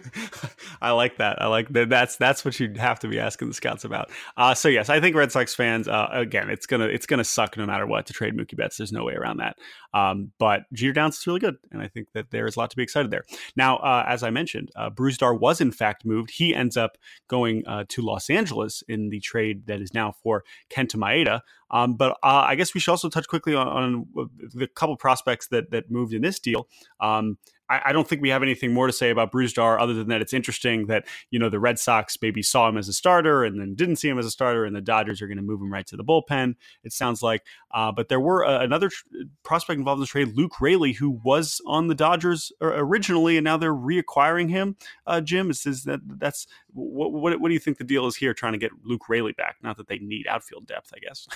I 0.81 0.93
like 0.93 1.17
that. 1.17 1.41
I 1.41 1.47
like 1.47 1.71
that. 1.71 1.89
That's 1.89 2.17
that's 2.17 2.45
what 2.45 2.61
you 2.61 2.73
have 2.77 3.01
to 3.01 3.09
be 3.09 3.19
asking 3.19 3.49
the 3.49 3.55
scouts 3.55 3.85
about. 3.85 4.11
Uh, 4.37 4.55
so 4.55 4.69
yes, 4.69 4.89
I 4.89 5.01
think 5.01 5.17
Red 5.17 5.33
Sox 5.33 5.55
fans. 5.55 5.89
Uh, 5.89 6.09
again, 6.13 6.51
it's 6.51 6.67
gonna 6.67 6.87
it's 6.87 7.07
gonna 7.07 7.25
suck 7.25 7.57
no 7.57 7.67
matter 7.67 7.87
what 7.87 8.07
to 8.07 8.13
trade 8.13 8.37
Mookie 8.37 8.57
Betts. 8.57 8.77
There's 8.77 8.93
no 8.93 9.05
way 9.05 9.15
around 9.15 9.39
that. 9.39 9.57
Um, 9.95 10.33
but 10.39 10.63
Jeter 10.73 10.93
Downs 10.93 11.19
is 11.19 11.27
really 11.27 11.41
good, 11.41 11.57
and 11.73 11.81
I 11.81 11.89
think 11.89 12.09
that 12.15 12.31
there 12.31 12.47
is 12.47 12.57
a 12.57 12.59
lot 12.61 12.71
to 12.71 12.77
be 12.77 12.83
excited 12.83 13.11
there. 13.11 13.25
Now, 13.57 13.79
uh, 13.79 14.05
as 14.07 14.23
I 14.23 14.31
mentioned, 14.31 14.71
uh, 14.77 14.91
Brusdar 14.91 15.39
was 15.39 15.61
in 15.61 15.73
fact 15.73 16.05
moved. 16.05 16.31
He 16.31 16.55
ends 16.55 16.77
up 16.77 16.99
going 17.29 17.67
uh, 17.67 17.85
to 17.89 18.03
Los 18.03 18.29
Angeles 18.29 18.83
in 18.89 19.09
the 19.09 19.21
trade 19.21 19.67
that 19.67 19.81
is 19.81 19.95
now 19.95 20.13
for 20.23 20.45
Kenta 20.71 20.97
Maeda. 20.97 21.41
Um, 21.71 21.95
but 21.95 22.13
uh, 22.23 22.45
I 22.47 22.55
guess 22.55 22.75
we 22.75 22.81
should 22.81 22.93
also 22.93 23.09
touch 23.09 23.27
quickly 23.27 23.55
on, 23.55 23.67
on 23.67 24.07
the 24.53 24.69
couple 24.69 24.97
prospects 24.97 25.49
that 25.49 25.71
that 25.71 25.91
moved 25.91 26.13
in 26.13 26.23
this 26.23 26.39
deal. 26.39 26.69
Um, 27.01 27.39
I, 27.75 27.91
I, 27.91 27.93
don't 27.93 28.07
think 28.07 28.23
we 28.23 28.31
have 28.31 28.43
anything 28.43 28.73
more 28.73 28.87
to 28.87 28.93
say 28.93 29.11
about 29.11 29.33
Brusdar 29.33 29.81
other 29.81 29.95
than 29.95 30.09
that 30.09 30.21
it's 30.21 30.33
interesting 30.33 30.87
that 30.87 31.07
you 31.31 31.39
know 31.39 31.49
the 31.49 31.59
Red 31.59 31.79
Sox 31.79 32.17
maybe 32.21 32.43
saw 32.43 32.69
him 32.69 32.77
as 32.77 32.89
a 32.89 32.93
starter 32.93 33.45
and 33.45 33.61
then 33.61 33.75
didn't 33.75 33.97
see 33.97 34.09
him 34.09 34.19
as 34.19 34.27
a 34.27 34.31
starter, 34.31 34.65
and 34.65 34.75
the 34.75 34.81
Dodgers 34.81 35.21
are 35.21 35.27
going 35.27 35.39
to 35.39 35.43
move 35.43 35.61
him 35.61 35.73
right 35.73 35.87
to 35.87 35.97
the 35.97 36.05
bullpen. 36.05 36.55
It 36.85 36.93
sounds 36.93 37.23
like, 37.23 37.43
uh, 37.73 37.93
but 37.93 38.09
there 38.09 38.21
were 38.21 38.45
uh, 38.45 38.63
another 38.63 38.89
tr- 38.89 39.05
prospect 39.43 39.79
involved 39.79 39.99
in 39.99 40.03
the 40.03 40.07
trade, 40.07 40.37
Luke 40.37 40.61
Raley, 40.61 40.93
who 40.93 41.11
was 41.11 41.61
on 41.67 41.89
the 41.89 41.95
Dodgers 41.95 42.53
originally, 42.61 43.37
and 43.37 43.45
now 43.45 43.57
they're 43.57 43.75
reacquiring 43.75 44.51
him. 44.51 44.77
Uh, 45.07 45.21
Jim, 45.21 45.51
is, 45.51 45.67
is 45.67 45.85
that 45.85 46.01
that's 46.05 46.47
what, 46.73 47.13
what, 47.13 47.41
what 47.41 47.49
do 47.49 47.55
you 47.55 47.61
think 47.61 47.79
the 47.79 47.85
deal 47.85 48.07
is 48.07 48.17
here? 48.17 48.35
Trying 48.35 48.53
to 48.53 48.59
get 48.59 48.73
Luke 48.85 49.09
Raley 49.09 49.33
back, 49.33 49.57
not 49.63 49.77
that 49.79 49.89
they 49.89 49.99
need 49.99 50.27
outfield 50.27 50.67
depth, 50.67 50.93
I 50.95 51.01
guess. 51.01 51.27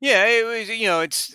Yeah, 0.00 0.24
it 0.26 0.44
was, 0.44 0.68
you 0.68 0.88
know, 0.88 1.00
it's 1.00 1.32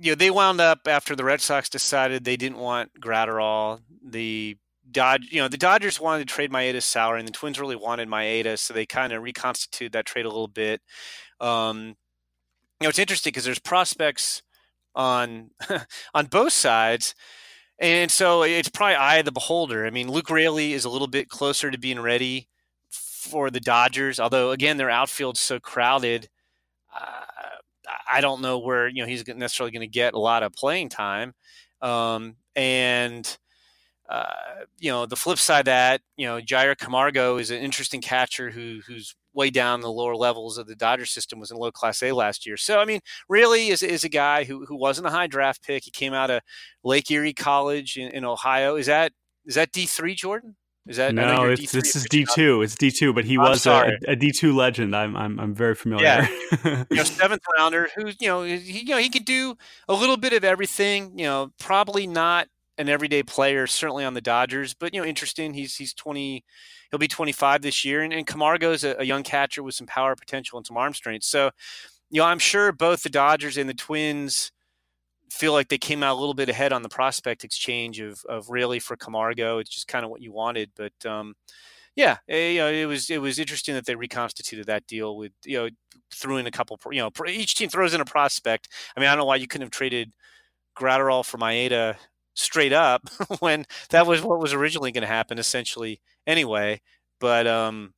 you 0.00 0.12
know, 0.12 0.14
they 0.14 0.30
wound 0.30 0.60
up 0.60 0.86
after 0.86 1.16
the 1.16 1.24
Red 1.24 1.40
Sox 1.40 1.68
decided 1.68 2.24
they 2.24 2.36
didn't 2.36 2.58
want 2.58 3.00
Graterol. 3.00 3.80
The 4.04 4.56
Dodge, 4.90 5.28
you 5.30 5.40
know, 5.40 5.48
the 5.48 5.56
Dodgers 5.58 6.00
wanted 6.00 6.26
to 6.26 6.34
trade 6.34 6.52
Maeda's 6.52 6.84
salary, 6.84 7.18
and 7.18 7.28
the 7.28 7.32
Twins 7.32 7.58
really 7.58 7.76
wanted 7.76 8.08
Maeda, 8.08 8.58
so 8.58 8.72
they 8.72 8.86
kind 8.86 9.12
of 9.12 9.22
reconstituted 9.22 9.92
that 9.92 10.06
trade 10.06 10.24
a 10.24 10.28
little 10.28 10.48
bit. 10.48 10.80
Um, 11.40 11.96
you 12.80 12.84
know, 12.84 12.88
it's 12.88 12.98
interesting 12.98 13.30
because 13.30 13.44
there's 13.44 13.58
prospects 13.58 14.42
on 14.94 15.50
on 16.14 16.26
both 16.26 16.52
sides, 16.52 17.14
and 17.78 18.10
so 18.10 18.42
it's 18.44 18.68
probably 18.68 18.94
eye 18.94 19.16
of 19.16 19.24
the 19.24 19.32
beholder. 19.32 19.84
I 19.84 19.90
mean, 19.90 20.10
Luke 20.10 20.30
Raley 20.30 20.72
is 20.72 20.84
a 20.84 20.90
little 20.90 21.08
bit 21.08 21.28
closer 21.28 21.70
to 21.70 21.78
being 21.78 22.00
ready 22.00 22.48
for 22.90 23.50
the 23.50 23.60
Dodgers, 23.60 24.20
although 24.20 24.52
again 24.52 24.76
their 24.76 24.90
outfield's 24.90 25.40
so 25.40 25.58
crowded. 25.58 26.28
Uh, 26.94 27.37
I 28.10 28.20
don't 28.20 28.40
know 28.42 28.58
where 28.58 28.88
you 28.88 29.02
know 29.02 29.08
he's 29.08 29.26
necessarily 29.26 29.72
going 29.72 29.80
to 29.80 29.86
get 29.86 30.14
a 30.14 30.18
lot 30.18 30.42
of 30.42 30.52
playing 30.52 30.88
time, 30.90 31.34
um, 31.82 32.36
and 32.56 33.38
uh, 34.08 34.64
you 34.78 34.90
know 34.90 35.06
the 35.06 35.16
flip 35.16 35.38
side 35.38 35.60
of 35.60 35.64
that 35.66 36.00
you 36.16 36.26
know 36.26 36.40
Jair 36.40 36.76
Camargo 36.76 37.38
is 37.38 37.50
an 37.50 37.60
interesting 37.60 38.00
catcher 38.00 38.50
who 38.50 38.80
who's 38.86 39.14
way 39.34 39.50
down 39.50 39.80
the 39.80 39.92
lower 39.92 40.16
levels 40.16 40.58
of 40.58 40.66
the 40.66 40.74
Dodger 40.74 41.06
system 41.06 41.38
was 41.38 41.50
in 41.50 41.56
low 41.56 41.70
class 41.70 42.02
A 42.02 42.12
last 42.12 42.46
year. 42.46 42.56
So 42.56 42.80
I 42.80 42.84
mean, 42.84 43.00
really 43.28 43.68
is 43.68 43.82
is 43.82 44.04
a 44.04 44.08
guy 44.08 44.44
who 44.44 44.66
who 44.66 44.76
wasn't 44.76 45.06
a 45.06 45.10
high 45.10 45.26
draft 45.28 45.62
pick. 45.64 45.84
He 45.84 45.90
came 45.90 46.14
out 46.14 46.30
of 46.30 46.42
Lake 46.84 47.10
Erie 47.10 47.34
College 47.34 47.96
in, 47.96 48.08
in 48.10 48.24
Ohio. 48.24 48.76
Is 48.76 48.86
that 48.86 49.12
is 49.46 49.54
that 49.54 49.72
D 49.72 49.86
three 49.86 50.14
Jordan? 50.14 50.56
Is 50.88 50.96
that 50.96 51.14
no? 51.14 51.44
It's, 51.44 51.70
this 51.70 51.94
is 51.94 52.06
D 52.08 52.24
two. 52.34 52.62
It's 52.62 52.74
D 52.74 52.90
two, 52.90 53.12
but 53.12 53.26
he 53.26 53.34
I'm 53.34 53.42
was 53.42 53.66
a, 53.66 53.98
a 54.08 54.16
D 54.16 54.32
two 54.32 54.56
legend. 54.56 54.96
I'm, 54.96 55.14
I'm 55.16 55.38
I'm 55.38 55.54
very 55.54 55.74
familiar. 55.74 56.04
Yeah, 56.06 56.28
you 56.90 56.96
know, 56.96 57.04
seventh 57.04 57.42
rounder 57.56 57.88
who 57.94 58.06
you 58.18 58.26
know 58.26 58.42
he 58.42 58.80
you 58.80 58.86
know 58.86 58.96
he 58.96 59.10
could 59.10 59.26
do 59.26 59.58
a 59.86 59.92
little 59.92 60.16
bit 60.16 60.32
of 60.32 60.44
everything. 60.44 61.18
You 61.18 61.26
know, 61.26 61.52
probably 61.58 62.06
not 62.06 62.48
an 62.78 62.88
everyday 62.88 63.22
player, 63.22 63.66
certainly 63.66 64.02
on 64.02 64.14
the 64.14 64.22
Dodgers, 64.22 64.72
but 64.72 64.94
you 64.94 65.00
know, 65.02 65.06
interesting. 65.06 65.52
He's 65.52 65.76
he's 65.76 65.92
twenty. 65.92 66.42
He'll 66.90 66.98
be 66.98 67.06
twenty 67.06 67.32
five 67.32 67.60
this 67.60 67.84
year, 67.84 68.00
and, 68.00 68.10
and 68.12 68.26
Camargo's 68.26 68.82
a, 68.82 68.96
a 68.98 69.04
young 69.04 69.22
catcher 69.22 69.62
with 69.62 69.74
some 69.74 69.86
power 69.86 70.16
potential 70.16 70.56
and 70.56 70.66
some 70.66 70.78
arm 70.78 70.94
strength. 70.94 71.24
So, 71.24 71.50
you 72.08 72.22
know, 72.22 72.26
I'm 72.26 72.38
sure 72.38 72.72
both 72.72 73.02
the 73.02 73.10
Dodgers 73.10 73.58
and 73.58 73.68
the 73.68 73.74
Twins 73.74 74.52
feel 75.30 75.52
like 75.52 75.68
they 75.68 75.78
came 75.78 76.02
out 76.02 76.16
a 76.16 76.20
little 76.20 76.34
bit 76.34 76.48
ahead 76.48 76.72
on 76.72 76.82
the 76.82 76.88
prospect 76.88 77.44
exchange 77.44 78.00
of 78.00 78.24
of 78.28 78.50
really 78.50 78.78
for 78.78 78.96
Camargo. 78.96 79.58
It's 79.58 79.70
just 79.70 79.88
kind 79.88 80.04
of 80.04 80.10
what 80.10 80.22
you 80.22 80.32
wanted, 80.32 80.70
but 80.76 81.06
um, 81.06 81.34
yeah, 81.94 82.18
it, 82.28 82.52
you 82.54 82.58
know, 82.58 82.68
it 82.68 82.86
was 82.86 83.10
it 83.10 83.20
was 83.20 83.38
interesting 83.38 83.74
that 83.74 83.86
they 83.86 83.94
reconstituted 83.94 84.66
that 84.66 84.86
deal 84.86 85.16
with 85.16 85.32
you 85.44 85.58
know 85.58 85.68
threw 86.12 86.36
in 86.36 86.46
a 86.46 86.50
couple. 86.50 86.78
You 86.90 87.00
know, 87.02 87.10
each 87.26 87.54
team 87.54 87.68
throws 87.68 87.94
in 87.94 88.00
a 88.00 88.04
prospect. 88.04 88.68
I 88.96 89.00
mean, 89.00 89.08
I 89.08 89.12
don't 89.12 89.18
know 89.18 89.26
why 89.26 89.36
you 89.36 89.48
couldn't 89.48 89.66
have 89.66 89.70
traded 89.70 90.12
Graterol 90.76 91.24
for 91.24 91.38
Maeda 91.38 91.96
straight 92.34 92.72
up 92.72 93.08
when 93.40 93.66
that 93.90 94.06
was 94.06 94.22
what 94.22 94.38
was 94.38 94.52
originally 94.52 94.92
going 94.92 95.02
to 95.02 95.08
happen, 95.08 95.38
essentially. 95.38 96.00
Anyway, 96.26 96.80
but 97.20 97.46
um, 97.46 97.94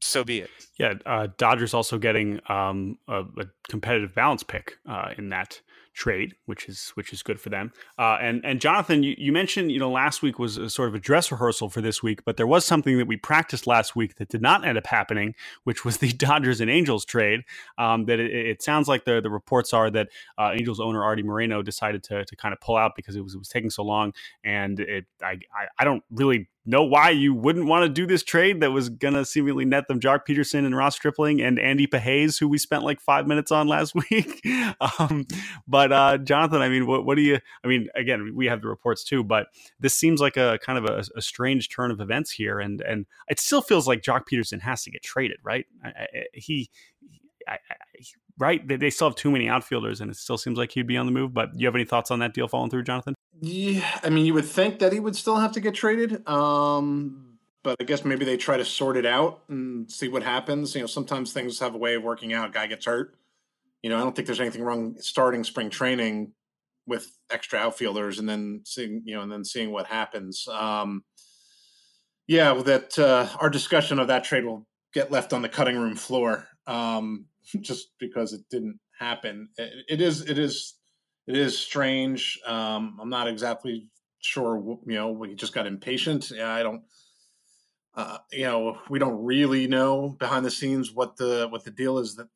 so 0.00 0.24
be 0.24 0.40
it. 0.40 0.50
Yeah, 0.78 0.94
uh, 1.06 1.28
Dodgers 1.38 1.74
also 1.74 1.98
getting 1.98 2.40
um, 2.48 2.98
a, 3.08 3.20
a, 3.20 3.46
competitive 3.68 4.14
balance 4.14 4.42
pick 4.42 4.78
uh, 4.86 5.12
in 5.16 5.28
that 5.30 5.60
trade, 5.94 6.34
which 6.46 6.68
is 6.68 6.90
which 6.90 7.12
is 7.12 7.22
good 7.22 7.40
for 7.40 7.48
them. 7.48 7.72
Uh, 7.98 8.18
and 8.20 8.44
and 8.44 8.60
Jonathan, 8.60 9.02
you, 9.02 9.14
you 9.16 9.32
mentioned 9.32 9.72
you 9.72 9.78
know 9.78 9.90
last 9.90 10.22
week 10.22 10.38
was 10.38 10.56
a 10.56 10.68
sort 10.68 10.88
of 10.88 10.94
a 10.94 10.98
dress 10.98 11.30
rehearsal 11.30 11.70
for 11.70 11.80
this 11.80 12.02
week, 12.02 12.24
but 12.24 12.36
there 12.36 12.46
was 12.46 12.64
something 12.64 12.98
that 12.98 13.06
we 13.06 13.16
practiced 13.16 13.66
last 13.66 13.96
week 13.96 14.16
that 14.16 14.28
did 14.28 14.42
not 14.42 14.66
end 14.66 14.76
up 14.76 14.86
happening, 14.86 15.34
which 15.62 15.84
was 15.84 15.98
the 15.98 16.12
Dodgers 16.24 16.60
and 16.60 16.70
Angels 16.70 17.04
trade. 17.04 17.44
Um, 17.78 18.04
that 18.06 18.20
it, 18.20 18.32
it, 18.32 18.62
sounds 18.62 18.88
like 18.88 19.04
the 19.04 19.20
the 19.20 19.30
reports 19.30 19.72
are 19.72 19.90
that 19.90 20.08
uh, 20.36 20.50
Angels 20.52 20.80
owner 20.80 21.02
Arte 21.02 21.22
Moreno 21.22 21.62
decided 21.62 22.02
to 22.04 22.24
to 22.24 22.36
kind 22.36 22.52
of 22.52 22.60
pull 22.60 22.76
out 22.76 22.92
because 22.96 23.16
it 23.16 23.22
was 23.22 23.34
it 23.34 23.38
was 23.38 23.48
taking 23.48 23.70
so 23.70 23.84
long, 23.84 24.12
and 24.42 24.80
it 24.80 25.06
I 25.22 25.38
I, 25.54 25.68
I 25.78 25.84
don't 25.84 26.02
really 26.10 26.48
know 26.66 26.82
why 26.82 27.10
you 27.10 27.34
wouldn't 27.34 27.66
want 27.66 27.84
to 27.84 27.88
do 27.88 28.06
this 28.06 28.22
trade 28.22 28.60
that 28.60 28.72
was 28.72 28.88
going 28.88 29.14
to 29.14 29.24
seemingly 29.24 29.64
net 29.64 29.86
them 29.88 30.00
Joc 30.00 30.20
Pederson 30.26 30.64
and 30.64 30.76
Ross 30.76 30.94
Stripling 30.94 31.42
and 31.42 31.58
Andy 31.58 31.86
Pages, 31.86 32.38
who 32.38 32.48
we 32.48 32.58
spent 32.58 32.84
like 32.84 33.00
five 33.00 33.26
minutes 33.26 33.52
on 33.52 33.68
last 33.68 33.94
week. 34.10 34.46
um, 34.98 35.26
but 35.66 35.92
uh, 35.92 36.18
Jonathan, 36.18 36.62
I 36.62 36.68
mean, 36.68 36.86
what, 36.86 37.04
what, 37.04 37.16
do 37.16 37.22
you? 37.22 37.38
I 37.62 37.68
mean, 37.68 37.88
again, 37.94 38.32
we 38.34 38.46
have 38.46 38.62
the 38.62 38.68
reports 38.68 39.04
too, 39.04 39.22
but 39.22 39.48
this 39.78 39.94
seems 39.94 40.20
like 40.20 40.36
a 40.36 40.58
kind 40.64 40.78
of 40.78 40.84
a, 40.84 41.04
a 41.16 41.22
strange 41.22 41.68
turn 41.68 41.90
of 41.90 42.00
events 42.00 42.30
here, 42.30 42.60
and 42.60 42.80
and 42.80 43.06
it 43.28 43.40
still 43.40 43.60
feels 43.60 43.86
like 43.86 44.02
Joc 44.02 44.22
Pederson 44.30 44.60
has 44.60 44.82
to 44.84 44.90
get 44.90 45.02
traded, 45.02 45.38
right? 45.42 45.66
I, 45.84 45.88
I, 45.88 46.06
he. 46.32 46.70
I, 47.46 47.58
right? 48.38 48.66
They, 48.66 48.76
they 48.76 48.90
still 48.90 49.08
have 49.08 49.16
too 49.16 49.30
many 49.30 49.48
outfielders, 49.48 50.00
and 50.00 50.10
it 50.10 50.16
still 50.16 50.38
seems 50.38 50.56
like 50.56 50.72
he'd 50.72 50.86
be 50.86 50.96
on 50.96 51.06
the 51.06 51.12
move. 51.12 51.34
But 51.34 51.52
do 51.52 51.58
you 51.58 51.66
have 51.66 51.74
any 51.74 51.84
thoughts 51.84 52.10
on 52.10 52.20
that 52.20 52.32
deal 52.32 52.48
falling 52.48 52.70
through, 52.70 52.84
Jonathan? 52.84 53.14
Yeah, 53.46 54.00
I 54.02 54.08
mean, 54.08 54.24
you 54.24 54.32
would 54.32 54.46
think 54.46 54.78
that 54.78 54.92
he 54.92 55.00
would 55.00 55.14
still 55.14 55.36
have 55.36 55.52
to 55.52 55.60
get 55.60 55.74
traded. 55.74 56.26
Um, 56.26 57.38
but 57.62 57.76
I 57.78 57.84
guess 57.84 58.02
maybe 58.02 58.24
they 58.24 58.38
try 58.38 58.56
to 58.56 58.64
sort 58.64 58.96
it 58.96 59.04
out 59.04 59.42
and 59.48 59.90
see 59.90 60.08
what 60.08 60.22
happens. 60.22 60.74
You 60.74 60.80
know, 60.80 60.86
sometimes 60.86 61.32
things 61.32 61.58
have 61.58 61.74
a 61.74 61.78
way 61.78 61.94
of 61.94 62.02
working 62.02 62.32
out. 62.32 62.54
Guy 62.54 62.66
gets 62.66 62.86
hurt. 62.86 63.16
You 63.82 63.90
know, 63.90 63.98
I 63.98 64.00
don't 64.00 64.16
think 64.16 64.24
there's 64.24 64.40
anything 64.40 64.62
wrong 64.62 64.96
starting 64.98 65.44
spring 65.44 65.68
training 65.68 66.32
with 66.86 67.10
extra 67.30 67.58
outfielders 67.58 68.18
and 68.18 68.26
then 68.26 68.62
seeing, 68.64 69.02
you 69.04 69.14
know, 69.14 69.20
and 69.20 69.30
then 69.30 69.44
seeing 69.44 69.72
what 69.72 69.86
happens. 69.86 70.48
Um, 70.50 71.04
yeah, 72.26 72.52
well, 72.52 72.62
that 72.64 72.98
uh, 72.98 73.28
our 73.40 73.50
discussion 73.50 73.98
of 73.98 74.08
that 74.08 74.24
trade 74.24 74.46
will 74.46 74.66
get 74.94 75.10
left 75.10 75.34
on 75.34 75.42
the 75.42 75.50
cutting 75.50 75.76
room 75.76 75.96
floor 75.96 76.48
um, 76.66 77.26
just 77.60 77.88
because 77.98 78.32
it 78.32 78.40
didn't 78.50 78.80
happen. 78.98 79.50
it, 79.58 79.84
it 79.88 80.00
is, 80.00 80.22
it 80.22 80.38
is 80.38 80.76
it 81.26 81.36
is 81.36 81.58
strange. 81.58 82.38
Um, 82.46 82.98
I'm 83.00 83.08
not 83.08 83.28
exactly 83.28 83.88
sure. 84.20 84.78
You 84.86 84.94
know, 84.94 85.22
he 85.22 85.34
just 85.34 85.54
got 85.54 85.66
impatient. 85.66 86.32
I 86.32 86.62
don't. 86.62 86.82
Uh, 87.96 88.18
you 88.32 88.44
know, 88.44 88.78
we 88.90 88.98
don't 88.98 89.24
really 89.24 89.68
know 89.68 90.16
behind 90.18 90.44
the 90.44 90.50
scenes 90.50 90.92
what 90.92 91.16
the 91.16 91.46
what 91.48 91.64
the 91.64 91.70
deal 91.70 91.98
is 91.98 92.16
that 92.16 92.28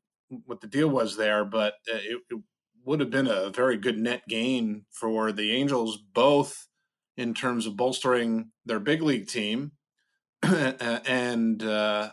what 0.47 0.61
the 0.61 0.69
deal 0.69 0.89
was 0.89 1.17
there, 1.17 1.45
but 1.45 1.75
uh, 1.93 1.97
it, 1.97 2.21
it 2.31 2.41
would 2.85 3.01
have 3.01 3.11
been 3.11 3.27
a 3.27 3.51
very 3.51 3.77
good 3.77 3.99
net 3.99 4.23
gain 4.29 4.85
for 4.91 5.33
the 5.33 5.53
Angels, 5.53 5.99
both 6.15 6.69
in 7.17 7.35
terms 7.35 7.67
of 7.67 7.77
bolstering 7.77 8.51
their 8.65 8.79
big 8.79 9.03
league 9.03 9.27
team 9.27 9.73
and 10.43 11.63
uh, 11.63 12.11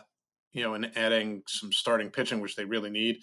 you 0.52 0.62
know, 0.62 0.74
and 0.74 0.90
adding 0.96 1.42
some 1.46 1.72
starting 1.72 2.10
pitching, 2.10 2.40
which 2.40 2.56
they 2.56 2.64
really 2.64 2.90
need, 2.90 3.18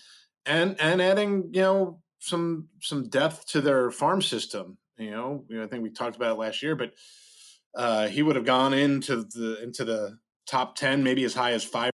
and 0.45 0.79
and 0.79 1.01
adding 1.01 1.49
you 1.51 1.61
know 1.61 2.02
some 2.23 2.69
some 2.81 3.09
depth 3.09 3.45
to 3.47 3.61
their 3.61 3.91
farm 3.91 4.21
system. 4.21 4.77
You 4.97 5.11
know, 5.11 5.45
you 5.49 5.57
know 5.57 5.63
I 5.63 5.67
think 5.67 5.83
we 5.83 5.89
talked 5.89 6.15
about 6.15 6.31
it 6.31 6.39
last 6.39 6.63
year, 6.63 6.75
but 6.75 6.93
uh, 7.75 8.07
he 8.07 8.21
would 8.21 8.35
have 8.35 8.45
gone 8.45 8.73
into 8.73 9.23
the 9.23 9.61
into 9.61 9.83
the 9.83 10.17
top 10.47 10.75
ten, 10.75 11.03
maybe 11.03 11.23
as 11.23 11.33
high 11.33 11.51
as 11.51 11.63
five 11.63 11.91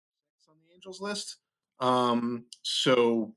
on 0.48 0.56
the 0.68 0.74
Angels 0.74 1.02
list. 1.02 1.38
Um, 1.80 2.46
so, 2.62 3.34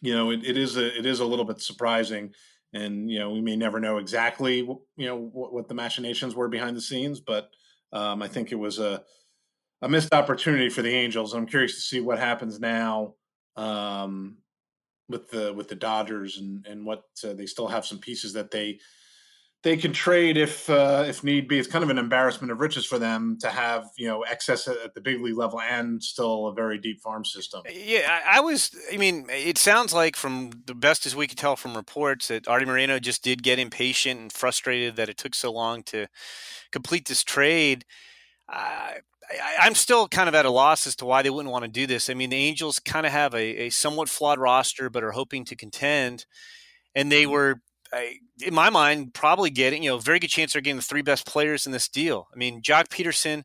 you 0.00 0.14
know, 0.14 0.30
it, 0.30 0.44
it 0.44 0.56
is 0.56 0.76
a 0.76 0.98
it 0.98 1.04
is 1.04 1.20
a 1.20 1.26
little 1.26 1.44
bit 1.44 1.60
surprising, 1.60 2.32
and 2.72 3.10
you 3.10 3.18
know, 3.18 3.30
we 3.30 3.42
may 3.42 3.56
never 3.56 3.78
know 3.78 3.98
exactly 3.98 4.58
you 4.58 4.80
know 4.96 5.16
what, 5.16 5.52
what 5.52 5.68
the 5.68 5.74
machinations 5.74 6.34
were 6.34 6.48
behind 6.48 6.76
the 6.76 6.80
scenes, 6.80 7.20
but 7.20 7.50
um, 7.92 8.22
I 8.22 8.28
think 8.28 8.50
it 8.50 8.58
was 8.58 8.78
a 8.78 9.02
a 9.82 9.88
missed 9.88 10.14
opportunity 10.14 10.70
for 10.70 10.82
the 10.82 10.94
Angels. 10.94 11.34
I'm 11.34 11.46
curious 11.46 11.74
to 11.74 11.80
see 11.80 12.00
what 12.00 12.18
happens 12.18 12.58
now. 12.58 13.14
Um, 13.56 14.38
with 15.08 15.30
the 15.30 15.52
with 15.52 15.68
the 15.68 15.74
Dodgers 15.74 16.38
and 16.38 16.66
and 16.66 16.84
what 16.84 17.02
uh, 17.24 17.32
they 17.32 17.46
still 17.46 17.68
have 17.68 17.86
some 17.86 17.98
pieces 17.98 18.32
that 18.34 18.50
they 18.50 18.78
they 19.64 19.76
can 19.76 19.92
trade 19.92 20.36
if 20.36 20.70
uh, 20.70 21.04
if 21.06 21.24
need 21.24 21.48
be. 21.48 21.58
It's 21.58 21.68
kind 21.68 21.82
of 21.82 21.90
an 21.90 21.98
embarrassment 21.98 22.52
of 22.52 22.60
riches 22.60 22.86
for 22.86 22.98
them 22.98 23.38
to 23.40 23.48
have 23.48 23.86
you 23.96 24.06
know 24.06 24.22
excess 24.22 24.68
at 24.68 24.94
the 24.94 25.00
big 25.00 25.20
league 25.20 25.36
level 25.36 25.60
and 25.60 26.02
still 26.02 26.46
a 26.46 26.54
very 26.54 26.78
deep 26.78 27.00
farm 27.00 27.24
system. 27.24 27.62
Yeah, 27.68 28.20
I, 28.24 28.38
I 28.38 28.40
was. 28.40 28.70
I 28.92 28.96
mean, 28.96 29.26
it 29.30 29.58
sounds 29.58 29.92
like 29.92 30.14
from 30.14 30.50
the 30.66 30.74
best 30.74 31.06
as 31.06 31.16
we 31.16 31.26
could 31.26 31.38
tell 31.38 31.56
from 31.56 31.76
reports 31.76 32.28
that 32.28 32.46
Arte 32.46 32.66
Moreno 32.66 32.98
just 33.00 33.24
did 33.24 33.42
get 33.42 33.58
impatient 33.58 34.20
and 34.20 34.32
frustrated 34.32 34.96
that 34.96 35.08
it 35.08 35.16
took 35.16 35.34
so 35.34 35.50
long 35.50 35.82
to 35.84 36.06
complete 36.70 37.08
this 37.08 37.24
trade. 37.24 37.84
Uh, 38.48 38.92
I, 39.30 39.66
am 39.66 39.74
still 39.74 40.08
kind 40.08 40.28
of 40.28 40.34
at 40.34 40.46
a 40.46 40.50
loss 40.50 40.86
as 40.86 40.96
to 40.96 41.04
why 41.04 41.22
they 41.22 41.30
wouldn't 41.30 41.52
want 41.52 41.64
to 41.64 41.70
do 41.70 41.86
this. 41.86 42.08
I 42.08 42.14
mean, 42.14 42.30
the 42.30 42.36
Angels 42.36 42.78
kind 42.78 43.06
of 43.06 43.12
have 43.12 43.34
a, 43.34 43.66
a 43.66 43.70
somewhat 43.70 44.08
flawed 44.08 44.38
roster, 44.38 44.90
but 44.90 45.04
are 45.04 45.12
hoping 45.12 45.44
to 45.46 45.56
contend. 45.56 46.26
And 46.94 47.12
they 47.12 47.24
mm-hmm. 47.24 47.32
were, 47.32 47.60
in 48.44 48.54
my 48.54 48.70
mind, 48.70 49.14
probably 49.14 49.50
getting, 49.50 49.82
you 49.82 49.90
know, 49.90 49.98
very 49.98 50.18
good 50.18 50.30
chance 50.30 50.52
they're 50.52 50.62
getting 50.62 50.76
the 50.76 50.82
three 50.82 51.02
best 51.02 51.26
players 51.26 51.66
in 51.66 51.72
this 51.72 51.88
deal. 51.88 52.28
I 52.32 52.36
mean, 52.36 52.62
Joc 52.62 52.88
Pederson, 52.88 53.42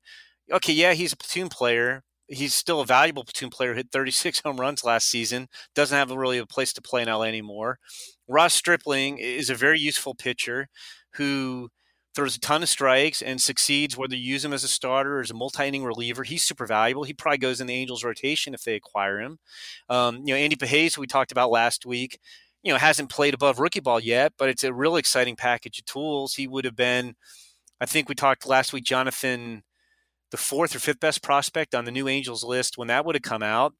okay, 0.51 0.73
yeah, 0.73 0.93
he's 0.93 1.13
a 1.13 1.17
platoon 1.17 1.49
player. 1.49 2.03
He's 2.27 2.53
still 2.53 2.79
a 2.79 2.85
valuable 2.85 3.25
platoon 3.25 3.49
player, 3.49 3.73
hit 3.73 3.91
36 3.91 4.39
home 4.45 4.59
runs 4.59 4.83
last 4.83 5.09
season, 5.09 5.47
doesn't 5.75 5.97
have 5.97 6.11
really 6.11 6.37
a 6.37 6.45
place 6.45 6.73
to 6.73 6.81
play 6.81 7.01
in 7.01 7.09
LA 7.09 7.23
anymore. 7.23 7.79
Ross 8.27 8.53
Stripling 8.53 9.17
is 9.17 9.49
a 9.49 9.55
very 9.55 9.79
useful 9.79 10.15
pitcher 10.15 10.69
who– 11.13 11.69
throws 12.15 12.35
a 12.35 12.39
ton 12.39 12.63
of 12.63 12.69
strikes 12.69 13.21
and 13.21 13.41
succeeds 13.41 13.97
whether 13.97 14.15
you 14.15 14.33
use 14.33 14.45
him 14.45 14.53
as 14.53 14.63
a 14.63 14.67
starter 14.67 15.17
or 15.17 15.21
as 15.21 15.31
a 15.31 15.33
multi-inning 15.33 15.83
reliever. 15.83 16.23
He's 16.23 16.43
super 16.43 16.65
valuable. 16.67 17.03
He 17.03 17.13
probably 17.13 17.39
goes 17.39 17.59
in 17.59 17.67
the 17.67 17.73
Angels 17.73 18.03
rotation 18.03 18.53
if 18.53 18.63
they 18.63 18.75
acquire 18.75 19.19
him. 19.19 19.39
Um, 19.89 20.17
you 20.25 20.33
know, 20.33 20.35
Andy 20.35 20.55
Pages, 20.55 20.97
we 20.97 21.07
talked 21.07 21.31
about 21.31 21.51
last 21.51 21.85
week, 21.85 22.19
you 22.61 22.71
know, 22.71 22.77
hasn't 22.77 23.09
played 23.09 23.33
above 23.33 23.59
rookie 23.59 23.79
ball 23.79 23.99
yet, 23.99 24.33
but 24.37 24.49
it's 24.49 24.63
a 24.63 24.73
real 24.73 24.95
exciting 24.95 25.35
package 25.35 25.79
of 25.79 25.85
tools. 25.85 26.35
He 26.35 26.47
would 26.47 26.65
have 26.65 26.75
been, 26.75 27.15
I 27.81 27.85
think 27.85 28.07
we 28.07 28.15
talked 28.15 28.47
last 28.47 28.73
week, 28.73 28.85
Jonathan, 28.85 29.63
the 30.31 30.37
fourth 30.37 30.75
or 30.75 30.79
fifth 30.79 30.99
best 30.99 31.21
prospect 31.21 31.75
on 31.75 31.85
the 31.85 31.91
new 31.91 32.07
Angels 32.07 32.43
list 32.43 32.77
when 32.77 32.87
that 32.87 33.05
would 33.05 33.15
have 33.15 33.21
come 33.21 33.43
out. 33.43 33.73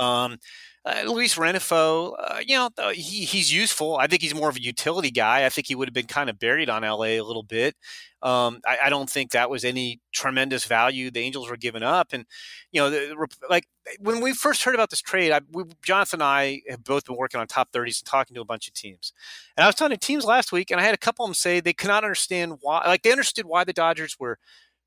Um, 0.00 0.38
uh, 0.86 1.02
Luis 1.06 1.34
Rengifo, 1.34 2.14
uh, 2.18 2.40
you 2.46 2.56
know, 2.56 2.70
he, 2.92 3.24
he's 3.24 3.52
useful. 3.52 3.98
I 3.98 4.06
think 4.06 4.22
he's 4.22 4.34
more 4.34 4.48
of 4.48 4.56
a 4.56 4.62
utility 4.62 5.10
guy. 5.10 5.44
I 5.44 5.50
think 5.50 5.66
he 5.66 5.74
would 5.74 5.88
have 5.88 5.94
been 5.94 6.06
kind 6.06 6.30
of 6.30 6.38
buried 6.38 6.70
on 6.70 6.82
LA 6.82 7.18
a 7.18 7.20
little 7.20 7.42
bit. 7.42 7.76
Um, 8.22 8.60
I, 8.66 8.78
I, 8.84 8.90
don't 8.90 9.08
think 9.08 9.30
that 9.30 9.48
was 9.48 9.64
any 9.64 10.00
tremendous 10.12 10.66
value 10.66 11.10
the 11.10 11.20
Angels 11.20 11.48
were 11.48 11.56
giving 11.56 11.82
up. 11.82 12.12
And, 12.12 12.26
you 12.70 12.80
know, 12.80 12.90
the, 12.90 13.28
like 13.48 13.66
when 13.98 14.20
we 14.20 14.34
first 14.34 14.62
heard 14.62 14.74
about 14.74 14.90
this 14.90 15.00
trade, 15.00 15.32
I, 15.32 15.40
we, 15.52 15.64
Jonathan 15.82 16.20
and 16.20 16.24
I 16.24 16.60
have 16.68 16.84
both 16.84 17.06
been 17.06 17.16
working 17.16 17.40
on 17.40 17.46
top 17.46 17.72
30s 17.72 18.00
and 18.00 18.06
talking 18.06 18.34
to 18.34 18.42
a 18.42 18.44
bunch 18.44 18.68
of 18.68 18.74
teams. 18.74 19.14
And 19.56 19.64
I 19.64 19.68
was 19.68 19.74
talking 19.74 19.96
to 19.96 20.06
teams 20.06 20.24
last 20.24 20.52
week, 20.52 20.70
and 20.70 20.78
I 20.78 20.84
had 20.84 20.94
a 20.94 20.98
couple 20.98 21.24
of 21.24 21.30
them 21.30 21.34
say 21.34 21.60
they 21.60 21.72
cannot 21.72 22.04
understand 22.04 22.58
why, 22.60 22.82
like 22.86 23.02
they 23.02 23.10
understood 23.10 23.46
why 23.46 23.64
the 23.64 23.72
Dodgers 23.72 24.16
were 24.18 24.38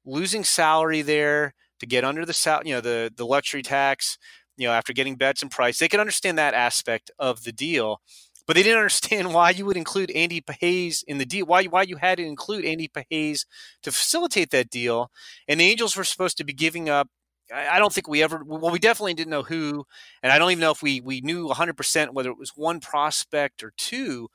losing 0.06 0.44
salary 0.44 1.02
there 1.02 1.56
to 1.80 1.88
get 1.88 2.04
under 2.04 2.26
the, 2.26 2.34
sal- 2.34 2.62
you 2.64 2.76
know, 2.76 2.82
the, 2.82 3.12
the 3.16 3.26
luxury 3.26 3.64
tax 3.64 4.20
you 4.58 4.68
know, 4.68 4.74
after 4.74 4.94
getting 4.94 5.16
Betts 5.16 5.42
and 5.42 5.52
Price, 5.52 5.80
they 5.80 5.88
could 5.88 6.00
understand 6.00 6.38
that 6.38 6.54
aspect 6.54 7.12
of 7.20 7.44
the 7.44 7.52
deal, 7.52 8.02
but 8.46 8.56
they 8.56 8.64
didn't 8.64 8.78
understand 8.80 9.34
why 9.34 9.50
you 9.52 9.66
would 9.66 9.78
include 9.78 10.12
Andy 10.12 10.42
Pages 10.42 11.04
in 11.08 11.18
the 11.18 11.26
deal. 11.26 11.46
Why 11.46 11.66
why 11.66 11.84
you 11.84 11.98
had 11.98 12.18
to 12.18 12.26
include 12.26 12.66
Andy 12.66 12.88
Pages 12.88 13.46
to 13.84 13.92
facilitate 13.92 14.52
that 14.52 14.70
deal, 14.70 15.12
and 15.48 15.60
the 15.60 15.66
Angels 15.66 15.96
were 15.96 16.04
supposed 16.04 16.38
to 16.38 16.44
be 16.44 16.54
giving 16.54 16.90
up. 16.90 17.10
I 17.54 17.78
don't 17.78 17.94
think 17.94 18.08
we 18.08 18.24
ever. 18.24 18.42
Well, 18.46 18.72
we 18.72 18.80
definitely 18.80 19.14
didn't 19.14 19.32
know 19.32 19.44
who, 19.44 19.86
and 20.24 20.32
I 20.32 20.40
don't 20.40 20.52
even 20.52 20.62
know 20.62 20.72
if 20.72 20.82
we 20.82 21.02
we 21.02 21.22
knew 21.22 21.48
100 21.48 21.76
percent 21.76 22.14
whether 22.14 22.30
it 22.30 22.38
was 22.38 22.54
one 22.56 22.80
prospect 22.80 23.64
or 23.64 23.74
two. 23.78 24.30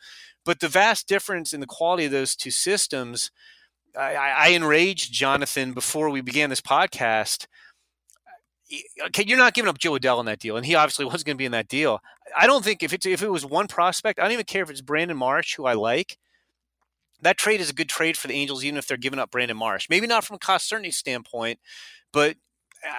But 0.45 0.61
the 0.61 0.69
vast 0.69 1.09
difference 1.09 1.53
in 1.53 1.61
the 1.61 1.67
quality 1.67 2.05
of 2.05 2.13
those 2.13 2.37
two 2.37 2.51
systems, 2.51 3.31
I, 3.97 4.15
I 4.15 4.49
enraged 4.49 5.13
Jonathan 5.13 5.73
before 5.73 6.11
we 6.11 6.21
began 6.21 6.51
this 6.51 6.61
podcast 6.61 7.47
okay, 9.07 9.25
you're 9.27 9.39
not 9.39 9.55
giving 9.55 9.69
up 9.69 9.79
Jo 9.79 9.93
Adell 9.93 10.21
in 10.21 10.27
that 10.27 10.39
deal, 10.39 10.57
and 10.57 10.67
he 10.67 10.75
obviously 10.75 11.05
was 11.13 11.25
going 11.25 11.37
to 11.37 11.39
be 11.39 11.47
in 11.47 11.53
that 11.53 11.69
deal. 11.69 12.01
I 12.37 12.47
don't 12.47 12.65
think 12.65 12.83
if 12.83 12.93
it's 12.93 13.07
if 13.07 13.23
it 13.23 13.31
was 13.31 13.45
one 13.45 13.69
prospect, 13.69 14.19
I 14.19 14.23
don't 14.23 14.33
even 14.33 14.45
care 14.45 14.63
if 14.63 14.71
it's 14.71 14.81
Brandon 14.81 15.17
Marsh, 15.17 15.57
who 15.57 15.67
I 15.67 15.75
like. 15.75 16.19
That 17.21 17.37
trade 17.37 17.61
is 17.61 17.71
a 17.71 17.75
good 17.75 17.89
trade 17.89 18.17
for 18.17 18.29
the 18.29 18.35
Angels, 18.35 18.65
even 18.65 18.79
if 18.79 18.87
they're 18.87 18.97
giving 18.97 19.19
up 19.19 19.33
Brandon 19.33 19.57
Marsh. 19.57 19.89
Maybe 19.91 20.07
not 20.07 20.25
from 20.25 20.37
a 20.37 20.39
cost 20.39 20.69
certainty 20.69 20.93
standpoint, 20.93 21.59
but 22.13 22.37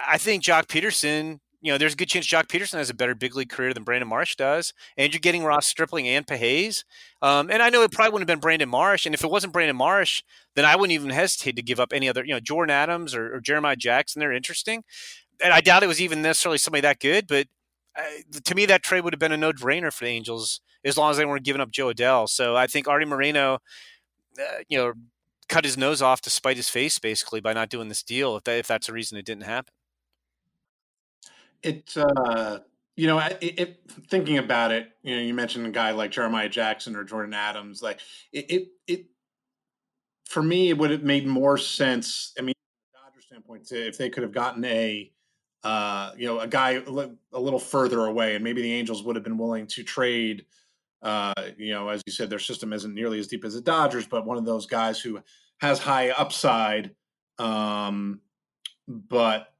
I 0.06 0.18
think 0.18 0.44
Joc 0.44 0.66
Pederson. 0.66 1.40
You 1.62 1.72
know, 1.72 1.76
there's 1.76 1.92
a 1.92 1.96
good 1.96 2.08
chance 2.08 2.26
Joc 2.26 2.46
Pederson 2.46 2.78
has 2.78 2.88
a 2.88 2.94
better 2.94 3.14
big 3.14 3.36
league 3.36 3.50
career 3.50 3.74
than 3.74 3.82
Brandon 3.82 4.08
Marsh 4.08 4.34
does, 4.34 4.72
and 4.96 5.12
you're 5.12 5.20
getting 5.20 5.44
Ross 5.44 5.66
Stripling 5.66 6.08
and 6.08 6.26
Pages. 6.26 6.86
Um, 7.20 7.50
and 7.50 7.62
I 7.62 7.68
know 7.68 7.82
it 7.82 7.92
probably 7.92 8.12
wouldn't 8.12 8.30
have 8.30 8.34
been 8.34 8.40
Brandon 8.40 8.68
Marsh, 8.68 9.04
and 9.04 9.14
if 9.14 9.22
it 9.22 9.30
wasn't 9.30 9.52
Brandon 9.52 9.76
Marsh, 9.76 10.22
then 10.56 10.64
I 10.64 10.74
wouldn't 10.74 10.94
even 10.94 11.10
hesitate 11.10 11.56
to 11.56 11.62
give 11.62 11.78
up 11.78 11.92
any 11.92 12.08
other. 12.08 12.24
You 12.24 12.32
know, 12.32 12.40
Jordan 12.40 12.70
Adams 12.70 13.14
or, 13.14 13.34
or 13.34 13.40
Jeremiah 13.40 13.76
Jackson. 13.76 14.20
They're 14.20 14.32
interesting 14.32 14.84
and 15.42 15.52
I 15.52 15.60
doubt 15.60 15.82
it 15.82 15.86
was 15.86 16.00
even 16.00 16.22
necessarily 16.22 16.58
somebody 16.58 16.82
that 16.82 17.00
good, 17.00 17.26
but 17.26 17.46
uh, 17.96 18.02
to 18.44 18.54
me, 18.54 18.66
that 18.66 18.82
trade 18.82 19.02
would 19.02 19.12
have 19.12 19.20
been 19.20 19.32
a 19.32 19.36
no 19.36 19.52
brainer 19.52 19.92
for 19.92 20.04
the 20.04 20.10
Angels 20.10 20.60
as 20.84 20.96
long 20.96 21.10
as 21.10 21.16
they 21.16 21.24
weren't 21.24 21.44
giving 21.44 21.60
up 21.60 21.70
Jo 21.70 21.92
Adell. 21.92 22.28
So 22.28 22.56
I 22.56 22.66
think 22.66 22.88
Arte 22.88 23.04
Moreno, 23.04 23.58
uh, 24.38 24.62
you 24.68 24.78
know, 24.78 24.92
cut 25.48 25.64
his 25.64 25.76
nose 25.76 26.00
off 26.00 26.20
to 26.22 26.30
spite 26.30 26.56
his 26.56 26.68
face 26.68 26.98
basically 26.98 27.40
by 27.40 27.52
not 27.52 27.68
doing 27.68 27.88
this 27.88 28.02
deal. 28.02 28.36
If 28.36 28.44
that, 28.44 28.58
if 28.58 28.66
that's 28.66 28.86
the 28.86 28.92
reason 28.92 29.18
it 29.18 29.26
didn't 29.26 29.44
happen. 29.44 29.74
It, 31.62 31.94
uh, 31.96 32.60
you 32.96 33.06
know, 33.06 33.18
it, 33.18 33.38
it, 33.40 33.80
thinking 34.08 34.38
about 34.38 34.70
it, 34.70 34.90
you 35.02 35.16
know, 35.16 35.22
you 35.22 35.34
mentioned 35.34 35.66
a 35.66 35.70
guy 35.70 35.90
like 35.90 36.10
Jeremiah 36.10 36.48
Jackson 36.48 36.96
or 36.96 37.04
Jordan 37.04 37.34
Adams, 37.34 37.82
like 37.82 38.00
it, 38.32 38.50
it, 38.50 38.68
it 38.86 39.06
for 40.26 40.42
me, 40.42 40.70
it 40.70 40.78
would 40.78 40.90
have 40.90 41.02
made 41.02 41.26
more 41.26 41.58
sense. 41.58 42.32
I 42.38 42.42
mean, 42.42 42.54
Dodger 42.94 43.20
standpoint, 43.20 43.70
if 43.72 43.98
they 43.98 44.08
could 44.08 44.22
have 44.22 44.32
gotten 44.32 44.64
a, 44.64 45.10
uh, 45.62 46.12
you 46.16 46.26
know, 46.26 46.40
a 46.40 46.48
guy 46.48 46.72
a 46.72 47.40
little 47.40 47.58
further 47.58 48.06
away, 48.06 48.34
and 48.34 48.44
maybe 48.44 48.62
the 48.62 48.72
Angels 48.72 49.02
would 49.02 49.16
have 49.16 49.24
been 49.24 49.38
willing 49.38 49.66
to 49.68 49.82
trade. 49.82 50.46
Uh, 51.02 51.34
you 51.56 51.72
know, 51.72 51.88
as 51.88 52.02
you 52.06 52.12
said, 52.12 52.30
their 52.30 52.38
system 52.38 52.72
isn't 52.72 52.94
nearly 52.94 53.18
as 53.18 53.26
deep 53.26 53.44
as 53.44 53.54
the 53.54 53.60
Dodgers, 53.60 54.06
but 54.06 54.26
one 54.26 54.38
of 54.38 54.44
those 54.44 54.66
guys 54.66 55.00
who 55.00 55.20
has 55.58 55.78
high 55.78 56.10
upside, 56.10 56.94
um, 57.38 58.20
but 58.88 59.54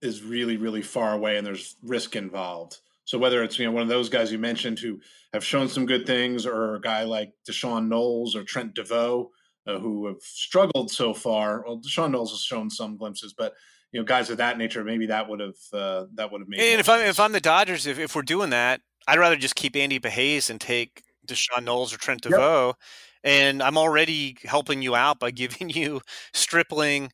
is 0.00 0.22
really, 0.22 0.56
really 0.56 0.82
far 0.82 1.12
away, 1.12 1.36
and 1.36 1.46
there's 1.46 1.76
risk 1.82 2.16
involved. 2.16 2.78
So 3.06 3.18
whether 3.18 3.42
it's 3.42 3.58
you 3.58 3.66
know 3.66 3.72
one 3.72 3.82
of 3.82 3.88
those 3.88 4.08
guys 4.08 4.32
you 4.32 4.38
mentioned 4.38 4.78
who 4.78 5.00
have 5.34 5.44
shown 5.44 5.68
some 5.68 5.84
good 5.84 6.06
things, 6.06 6.46
or 6.46 6.76
a 6.76 6.80
guy 6.80 7.04
like 7.04 7.32
D'Shawn 7.46 7.88
Knowles 7.88 8.34
or 8.34 8.44
Trent 8.44 8.74
Deveaux, 8.74 9.30
uh, 9.66 9.78
who 9.78 10.06
have 10.06 10.20
struggled 10.20 10.90
so 10.90 11.12
far. 11.12 11.64
Well, 11.66 11.76
D'Shawn 11.76 12.12
Knowles 12.12 12.30
has 12.30 12.40
shown 12.40 12.70
some 12.70 12.96
glimpses, 12.96 13.34
but 13.36 13.52
you 13.94 14.00
know 14.00 14.04
guys 14.04 14.28
of 14.28 14.38
that 14.38 14.58
nature, 14.58 14.82
maybe 14.82 15.06
that 15.06 15.28
would 15.28 15.38
have 15.38 15.54
uh, 15.72 16.06
that 16.14 16.32
would 16.32 16.40
have 16.40 16.48
made. 16.48 16.58
And 16.58 16.80
if 16.80 16.88
I'm 16.88 17.00
if 17.06 17.20
I'm 17.20 17.30
the 17.30 17.40
Dodgers, 17.40 17.86
if, 17.86 18.00
if 18.00 18.16
we're 18.16 18.22
doing 18.22 18.50
that, 18.50 18.80
I'd 19.06 19.20
rather 19.20 19.36
just 19.36 19.54
keep 19.54 19.76
Andy 19.76 20.00
Pages 20.00 20.50
and 20.50 20.60
take 20.60 21.04
D'Shawn 21.24 21.64
Knowles 21.64 21.94
or 21.94 21.98
Trent 21.98 22.22
Deveaux, 22.22 22.66
yep. 22.66 22.76
and 23.22 23.62
I'm 23.62 23.78
already 23.78 24.36
helping 24.42 24.82
you 24.82 24.96
out 24.96 25.20
by 25.20 25.30
giving 25.30 25.70
you 25.70 26.00
Stripling 26.32 27.12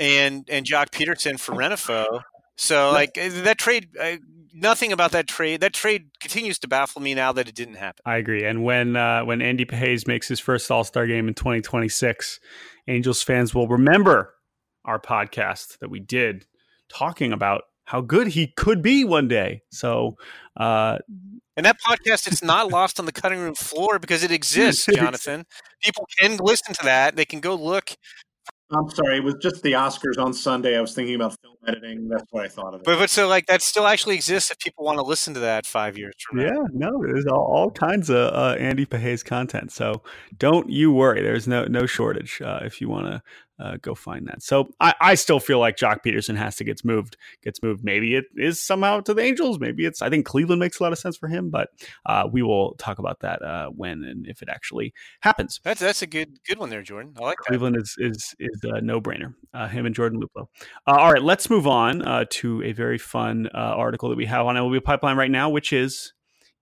and 0.00 0.44
and 0.50 0.66
Joc 0.66 0.90
Pederson 0.90 1.38
for 1.38 1.54
Rengifo. 1.54 2.22
So 2.56 2.90
like 2.92 3.16
eh, 3.16 3.42
that 3.42 3.58
trade, 3.58 3.90
uh, 3.96 4.16
nothing 4.52 4.90
about 4.90 5.12
that 5.12 5.28
trade. 5.28 5.60
That 5.60 5.74
trade 5.74 6.08
continues 6.18 6.58
to 6.58 6.68
baffle 6.68 7.02
me 7.02 7.14
now 7.14 7.30
that 7.34 7.48
it 7.48 7.54
didn't 7.54 7.76
happen. 7.76 8.02
I 8.04 8.16
agree. 8.16 8.42
And 8.44 8.64
when 8.64 8.96
uh, 8.96 9.24
when 9.24 9.40
Andy 9.42 9.64
Pages 9.64 10.08
makes 10.08 10.26
his 10.26 10.40
first 10.40 10.68
All 10.72 10.82
Star 10.82 11.06
game 11.06 11.28
in 11.28 11.34
2026, 11.34 12.40
Angels 12.88 13.22
fans 13.22 13.54
will 13.54 13.68
remember 13.68 14.32
our 14.86 14.98
podcast 14.98 15.78
that 15.80 15.90
we 15.90 16.00
did 16.00 16.46
talking 16.88 17.32
about 17.32 17.64
how 17.84 18.00
good 18.00 18.28
he 18.28 18.48
could 18.56 18.82
be 18.82 19.04
one 19.04 19.28
day. 19.28 19.62
So, 19.70 20.16
uh, 20.56 20.98
and 21.56 21.64
that 21.66 21.76
podcast 21.80 22.30
is 22.30 22.42
not 22.42 22.70
lost 22.70 22.98
on 22.98 23.06
the 23.06 23.12
cutting 23.12 23.38
room 23.38 23.54
floor 23.54 23.98
because 23.98 24.22
it 24.22 24.30
exists, 24.30 24.86
Jonathan. 24.94 25.44
People 25.82 26.06
can 26.18 26.38
listen 26.38 26.74
to 26.74 26.84
that. 26.84 27.16
They 27.16 27.24
can 27.24 27.40
go 27.40 27.54
look 27.54 27.96
I'm 28.70 28.90
sorry, 28.90 29.18
it 29.18 29.24
was 29.24 29.36
just 29.40 29.62
the 29.62 29.72
Oscars 29.72 30.18
on 30.18 30.34
Sunday. 30.34 30.76
I 30.76 30.80
was 30.80 30.92
thinking 30.92 31.14
about 31.14 31.36
film 31.40 31.54
editing. 31.68 32.08
That's 32.08 32.24
what 32.30 32.44
I 32.44 32.48
thought 32.48 32.74
of 32.74 32.80
it. 32.80 32.84
But, 32.84 32.98
but 32.98 33.10
so 33.10 33.28
like 33.28 33.46
that 33.46 33.62
still 33.62 33.86
actually 33.86 34.16
exists 34.16 34.50
if 34.50 34.58
people 34.58 34.84
want 34.84 34.98
to 34.98 35.04
listen 35.04 35.34
to 35.34 35.40
that 35.40 35.66
five 35.66 35.96
years 35.96 36.14
from 36.18 36.38
now. 36.38 36.46
Yeah, 36.46 36.62
no, 36.72 37.00
there's 37.00 37.26
all, 37.26 37.44
all 37.44 37.70
kinds 37.70 38.10
of 38.10 38.16
uh, 38.16 38.56
Andy 38.58 38.84
Pages 38.84 39.22
content. 39.22 39.70
So 39.70 40.02
don't 40.36 40.68
you 40.68 40.90
worry. 40.90 41.22
There's 41.22 41.46
no 41.46 41.64
no 41.66 41.86
shortage 41.86 42.42
uh, 42.42 42.60
if 42.62 42.80
you 42.80 42.88
want 42.88 43.06
to 43.06 43.22
uh, 43.58 43.76
go 43.80 43.94
find 43.94 44.26
that. 44.28 44.42
So 44.42 44.68
I, 44.80 44.94
I 45.00 45.14
still 45.14 45.40
feel 45.40 45.58
like 45.58 45.76
Joc 45.76 45.98
Pederson 46.04 46.36
has 46.36 46.56
to 46.56 46.64
gets 46.64 46.84
moved. 46.84 47.16
Gets 47.42 47.62
moved. 47.62 47.84
Maybe 47.84 48.14
it 48.14 48.26
is 48.36 48.60
somehow 48.60 49.00
to 49.00 49.14
the 49.14 49.22
Angels. 49.22 49.58
Maybe 49.58 49.84
it's. 49.86 50.02
I 50.02 50.10
think 50.10 50.26
Cleveland 50.26 50.60
makes 50.60 50.78
a 50.78 50.82
lot 50.82 50.92
of 50.92 50.98
sense 50.98 51.16
for 51.16 51.28
him. 51.28 51.50
But 51.50 51.70
uh, 52.04 52.28
we 52.30 52.42
will 52.42 52.74
talk 52.74 52.98
about 52.98 53.20
that 53.20 53.42
uh, 53.42 53.68
when 53.68 54.04
and 54.04 54.26
if 54.26 54.42
it 54.42 54.48
actually 54.48 54.92
happens. 55.20 55.60
That's 55.64 55.80
that's 55.80 56.02
a 56.02 56.06
good 56.06 56.38
good 56.46 56.58
one 56.58 56.70
there, 56.70 56.82
Jordan. 56.82 57.14
I 57.18 57.22
like 57.22 57.38
Cleveland 57.38 57.76
that. 57.76 57.82
is 57.82 57.96
is 57.98 58.34
is 58.38 58.60
a 58.64 58.80
no 58.80 59.00
brainer. 59.00 59.34
Uh, 59.54 59.68
him 59.68 59.86
and 59.86 59.94
Jordan 59.94 60.20
Luplow. 60.20 60.46
Uh, 60.86 60.96
all 60.98 61.12
right, 61.12 61.22
let's 61.22 61.48
move 61.48 61.66
on 61.66 62.02
uh, 62.02 62.24
to 62.30 62.62
a 62.62 62.72
very 62.72 62.98
fun 62.98 63.48
article 63.54 64.10
that 64.10 64.16
we 64.16 64.26
have 64.26 64.46
on 64.46 64.56
MLB 64.56 64.84
Pipeline 64.84 65.16
right 65.16 65.30
now, 65.30 65.48
which 65.48 65.72
is 65.72 66.12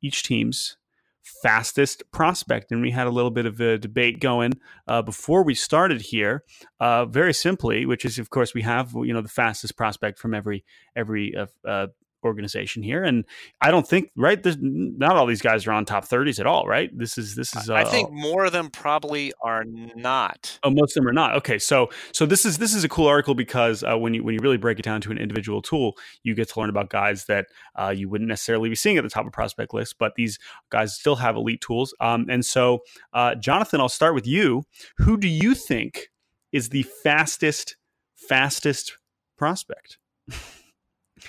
each 0.02 0.22
team's 0.22 0.76
fastest 1.24 2.02
prospect. 2.12 2.70
And 2.70 2.82
we 2.82 2.90
had 2.90 3.06
a 3.06 3.10
little 3.10 3.30
bit 3.30 3.46
of 3.46 3.60
a 3.60 3.78
debate 3.78 4.20
going 4.20 4.52
uh, 4.86 5.02
before 5.02 5.42
we 5.42 5.54
started 5.54 6.02
here. 6.02 6.44
Uh, 6.78 7.06
very 7.06 7.32
simply, 7.32 7.86
which 7.86 8.04
is, 8.04 8.18
of 8.18 8.30
course, 8.30 8.54
we 8.54 8.62
have 8.62 8.92
you 8.94 9.12
know 9.12 9.22
the 9.22 9.28
fastest 9.28 9.76
prospect 9.76 10.18
from 10.18 10.34
every 10.34 10.64
every 10.94 11.34
uh, 11.36 11.46
uh 11.66 11.86
organization 12.24 12.82
here, 12.82 13.02
and 13.04 13.24
I 13.60 13.70
don't 13.70 13.86
think 13.86 14.10
right. 14.16 14.42
There's 14.42 14.56
not 14.60 15.16
all 15.16 15.26
these 15.26 15.42
guys 15.42 15.66
are 15.66 15.72
on 15.72 15.84
top 15.84 16.04
thirties 16.04 16.40
at 16.40 16.46
all, 16.46 16.66
right? 16.66 16.90
This 16.96 17.18
is 17.18 17.34
this 17.34 17.54
is. 17.56 17.70
Uh, 17.70 17.74
I 17.74 17.84
think 17.84 18.12
more 18.12 18.44
of 18.44 18.52
them 18.52 18.70
probably 18.70 19.32
are 19.42 19.64
not. 19.64 20.58
Oh, 20.62 20.70
most 20.70 20.96
of 20.96 21.02
them 21.02 21.08
are 21.08 21.12
not. 21.12 21.36
Okay, 21.36 21.58
so 21.58 21.90
so 22.12 22.26
this 22.26 22.44
is 22.44 22.58
this 22.58 22.74
is 22.74 22.84
a 22.84 22.88
cool 22.88 23.06
article 23.06 23.34
because 23.34 23.82
uh, 23.82 23.96
when 23.96 24.14
you 24.14 24.24
when 24.24 24.34
you 24.34 24.40
really 24.42 24.56
break 24.56 24.78
it 24.78 24.82
down 24.82 25.00
to 25.02 25.10
an 25.10 25.18
individual 25.18 25.62
tool, 25.62 25.96
you 26.22 26.34
get 26.34 26.48
to 26.50 26.60
learn 26.60 26.70
about 26.70 26.90
guys 26.90 27.26
that 27.26 27.46
uh, 27.76 27.92
you 27.94 28.08
wouldn't 28.08 28.28
necessarily 28.28 28.68
be 28.68 28.74
seeing 28.74 28.96
at 28.96 29.04
the 29.04 29.10
top 29.10 29.26
of 29.26 29.32
prospect 29.32 29.74
list, 29.74 29.96
but 29.98 30.14
these 30.16 30.38
guys 30.70 30.94
still 30.94 31.16
have 31.16 31.36
elite 31.36 31.60
tools. 31.60 31.94
Um, 32.00 32.26
and 32.28 32.44
so, 32.44 32.80
uh, 33.12 33.34
Jonathan, 33.34 33.80
I'll 33.80 33.88
start 33.88 34.14
with 34.14 34.26
you. 34.26 34.64
Who 34.98 35.16
do 35.16 35.28
you 35.28 35.54
think 35.54 36.08
is 36.52 36.70
the 36.70 36.82
fastest 36.82 37.76
fastest 38.14 38.98
prospect? 39.36 39.98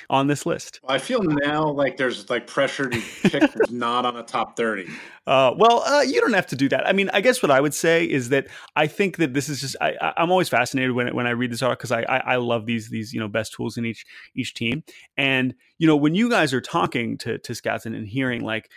on 0.10 0.28
this 0.28 0.46
list. 0.46 0.80
I 0.88 0.98
feel 0.98 1.22
now 1.22 1.70
like 1.70 1.98
there's 1.98 2.30
like 2.30 2.48
pressure 2.48 2.90
to 2.90 3.02
pick 3.24 3.44
who's 3.54 3.72
not 3.72 4.06
on 4.06 4.18
a 4.18 4.24
top 4.24 4.56
30. 4.58 4.88
Uh, 5.28 5.54
well, 5.58 5.82
uh, 5.82 6.02
you 6.02 6.22
don't 6.22 6.34
have 6.34 6.48
to 6.48 6.56
do 6.56 6.70
that. 6.70 6.88
I 6.88 6.94
mean, 6.94 7.10
I 7.12 7.22
guess 7.22 7.42
what 7.42 7.52
I 7.52 7.60
would 7.60 7.74
say 7.74 8.06
is 8.06 8.30
that 8.30 8.48
I 8.76 8.88
think 8.88 9.18
that 9.18 9.34
this 9.34 9.50
is 9.50 9.62
just 9.62 9.76
I, 9.82 10.14
am 10.18 10.30
always 10.32 10.50
fascinated 10.50 10.92
when 10.92 11.16
when 11.16 11.26
I 11.26 11.32
read 11.32 11.52
this 11.52 11.64
article 11.64 11.78
because 11.78 11.92
I, 11.92 12.02
I, 12.04 12.34
I 12.34 12.36
love 12.36 12.66
these 12.66 12.90
these 12.90 13.14
you 13.14 13.20
know 13.20 13.28
best 13.28 13.54
tools 13.54 13.78
in 13.78 13.86
each 13.86 14.06
each 14.36 14.54
team, 14.54 14.84
and 15.18 15.56
you 15.80 15.88
know 15.88 15.96
when 15.96 16.14
you 16.14 16.30
guys 16.30 16.54
are 16.54 16.62
talking 16.62 17.18
to 17.20 17.40
to 17.40 17.56
scouts 17.56 17.88
and, 17.88 17.96
and 17.96 18.08
hearing 18.08 18.42
like 18.42 18.70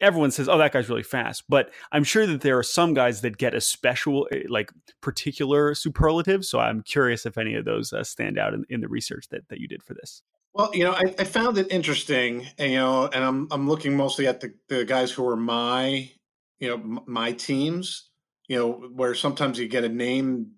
everyone 0.00 0.30
says, 0.30 0.48
"Oh, 0.48 0.58
that 0.58 0.72
guy's 0.72 0.88
really 0.88 1.02
fast," 1.02 1.44
but 1.48 1.70
I'm 1.92 2.04
sure 2.04 2.26
that 2.26 2.40
there 2.40 2.58
are 2.58 2.62
some 2.62 2.94
guys 2.94 3.20
that 3.20 3.38
get 3.38 3.54
a 3.54 3.60
special, 3.60 4.28
eh, 4.32 4.42
like 4.48 4.72
particular 5.00 5.74
superlative. 5.74 6.44
So 6.44 6.58
I'm 6.58 6.82
curious 6.82 7.26
if 7.26 7.38
any 7.38 7.54
of 7.54 7.64
those 7.64 7.92
uh, 7.92 8.04
stand 8.04 8.38
out 8.38 8.54
in, 8.54 8.64
in, 8.68 8.80
the 8.80 8.88
research 8.88 9.28
that, 9.30 9.48
that 9.48 9.58
you 9.58 9.68
did 9.68 9.82
for 9.82 9.94
this. 9.94 10.22
Well, 10.54 10.70
you 10.74 10.84
know, 10.84 10.92
I, 10.92 11.14
I 11.18 11.24
found 11.24 11.58
it 11.58 11.70
interesting, 11.70 12.46
and, 12.58 12.72
you 12.72 12.78
know, 12.78 13.06
and 13.06 13.24
I'm 13.24 13.48
I'm 13.50 13.68
looking 13.68 13.96
mostly 13.96 14.26
at 14.26 14.40
the, 14.40 14.52
the 14.68 14.84
guys 14.84 15.10
who 15.10 15.26
are 15.28 15.36
my, 15.36 16.10
you 16.58 16.68
know, 16.68 17.02
my 17.06 17.32
teams, 17.32 18.10
you 18.48 18.58
know, 18.58 18.72
where 18.94 19.14
sometimes 19.14 19.58
you 19.58 19.68
get 19.68 19.84
a 19.84 19.88
name 19.88 20.52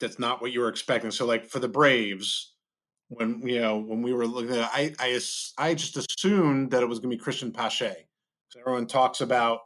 that's 0.00 0.18
not 0.18 0.42
what 0.42 0.52
you 0.52 0.60
were 0.60 0.68
expecting. 0.68 1.10
So, 1.10 1.26
like 1.26 1.46
for 1.46 1.58
the 1.58 1.68
Braves, 1.68 2.54
when 3.08 3.40
you 3.46 3.60
know 3.60 3.78
when 3.78 4.02
we 4.02 4.12
were 4.12 4.26
looking 4.26 4.56
at, 4.56 4.70
it, 4.80 4.96
I 4.98 5.16
I 5.16 5.20
I 5.58 5.74
just 5.74 5.96
assumed 5.96 6.72
that 6.72 6.82
it 6.82 6.86
was 6.86 6.98
going 6.98 7.10
to 7.10 7.16
be 7.16 7.22
Christian 7.22 7.52
Pache 7.52 8.05
everyone 8.58 8.86
talks 8.86 9.20
about 9.20 9.60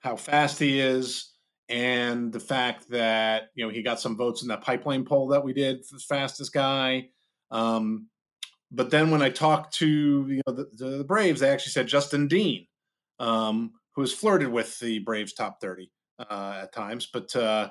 how 0.00 0.16
fast 0.16 0.58
he 0.58 0.80
is 0.80 1.32
and 1.68 2.32
the 2.32 2.40
fact 2.40 2.88
that 2.90 3.48
you 3.54 3.64
know 3.64 3.72
he 3.72 3.82
got 3.82 4.00
some 4.00 4.16
votes 4.16 4.42
in 4.42 4.48
that 4.48 4.62
pipeline 4.62 5.04
poll 5.04 5.28
that 5.28 5.44
we 5.44 5.52
did 5.52 5.84
for 5.84 5.96
the 5.96 6.04
fastest 6.08 6.52
guy. 6.52 7.08
Um, 7.50 8.08
but 8.70 8.90
then 8.90 9.10
when 9.10 9.22
I 9.22 9.30
talked 9.30 9.74
to 9.76 10.26
you 10.28 10.42
know 10.46 10.52
the, 10.52 10.68
the, 10.98 11.04
Braves, 11.04 11.40
they 11.40 11.50
actually 11.50 11.72
said 11.72 11.88
Justin 11.88 12.28
Dean, 12.28 12.66
um, 13.18 13.72
who 13.94 14.02
has 14.02 14.12
flirted 14.12 14.48
with 14.48 14.78
the 14.78 15.00
Braves 15.00 15.32
top 15.32 15.60
thirty 15.60 15.90
uh, 16.18 16.60
at 16.62 16.72
times, 16.72 17.08
but 17.12 17.34
uh, 17.34 17.70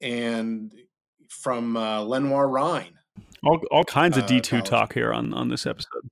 and 0.00 0.72
from 1.28 1.76
uh, 1.76 2.00
Lenoir 2.00 2.48
Rhyne. 2.48 2.94
All, 3.42 3.60
all 3.70 3.84
kinds 3.84 4.18
of 4.18 4.26
D 4.26 4.40
two 4.40 4.58
uh, 4.58 4.62
talk 4.62 4.92
here 4.92 5.12
on 5.12 5.32
on 5.32 5.48
this 5.48 5.66
episode. 5.66 6.08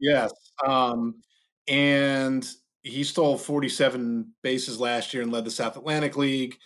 Yes, 0.00 0.32
um, 0.66 1.22
and 1.68 2.48
he 2.82 3.04
stole 3.04 3.38
47 3.38 4.32
bases 4.42 4.80
last 4.80 5.14
year 5.14 5.22
and 5.22 5.32
led 5.32 5.44
the 5.44 5.50
South 5.50 5.76
Atlantic 5.76 6.16
League. 6.16 6.56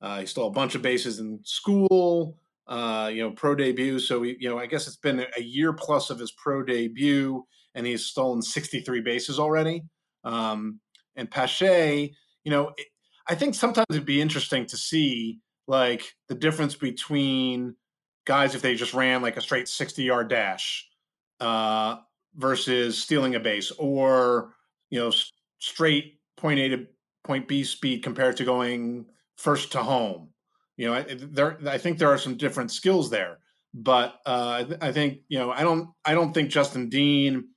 Uh, 0.00 0.20
he 0.20 0.26
stole 0.26 0.48
a 0.48 0.52
bunch 0.52 0.74
of 0.74 0.82
bases 0.82 1.18
in 1.18 1.40
school, 1.44 2.38
uh, 2.66 3.10
you 3.12 3.22
know, 3.22 3.30
pro 3.32 3.54
debut. 3.54 3.98
So, 3.98 4.22
he, 4.22 4.36
you 4.38 4.48
know, 4.48 4.58
I 4.58 4.66
guess 4.66 4.86
it's 4.86 4.96
been 4.96 5.24
a 5.36 5.42
year 5.42 5.72
plus 5.72 6.10
of 6.10 6.18
his 6.18 6.32
pro 6.32 6.62
debut, 6.62 7.44
and 7.74 7.86
he's 7.86 8.06
stolen 8.06 8.42
63 8.42 9.00
bases 9.00 9.38
already. 9.38 9.82
Um, 10.22 10.80
and 11.16 11.30
Pache, 11.30 12.14
you 12.44 12.50
know, 12.50 12.72
it, 12.76 12.86
I 13.28 13.34
think 13.34 13.54
sometimes 13.54 13.86
it'd 13.90 14.04
be 14.04 14.20
interesting 14.20 14.66
to 14.66 14.76
see 14.76 15.40
like 15.66 16.14
the 16.28 16.34
difference 16.34 16.74
between 16.74 17.74
guys 18.26 18.54
if 18.54 18.62
they 18.62 18.74
just 18.74 18.94
ran 18.94 19.22
like 19.22 19.36
a 19.36 19.40
straight 19.40 19.68
60 19.68 20.02
yard 20.02 20.28
dash 20.28 20.86
uh, 21.40 21.96
versus 22.34 22.98
stealing 22.98 23.34
a 23.34 23.40
base 23.40 23.72
or, 23.78 24.54
you 24.90 25.00
know, 25.00 25.10
straight 25.64 26.20
point 26.36 26.60
A 26.60 26.68
to 26.68 26.86
point 27.24 27.48
B 27.48 27.64
speed 27.64 28.02
compared 28.02 28.36
to 28.36 28.44
going 28.44 29.06
first 29.36 29.72
to 29.72 29.82
home. 29.82 30.30
You 30.76 30.90
know, 30.90 31.02
there 31.02 31.58
I 31.66 31.78
think 31.78 31.98
there 31.98 32.12
are 32.12 32.18
some 32.18 32.36
different 32.36 32.70
skills 32.70 33.10
there, 33.10 33.38
but 33.72 34.14
uh, 34.26 34.64
I 34.80 34.92
think 34.92 35.20
you 35.28 35.38
know 35.38 35.50
I 35.50 35.62
don't 35.62 35.90
I 36.04 36.14
don't 36.14 36.32
think 36.32 36.50
Justin 36.50 36.88
Dean 36.88 37.48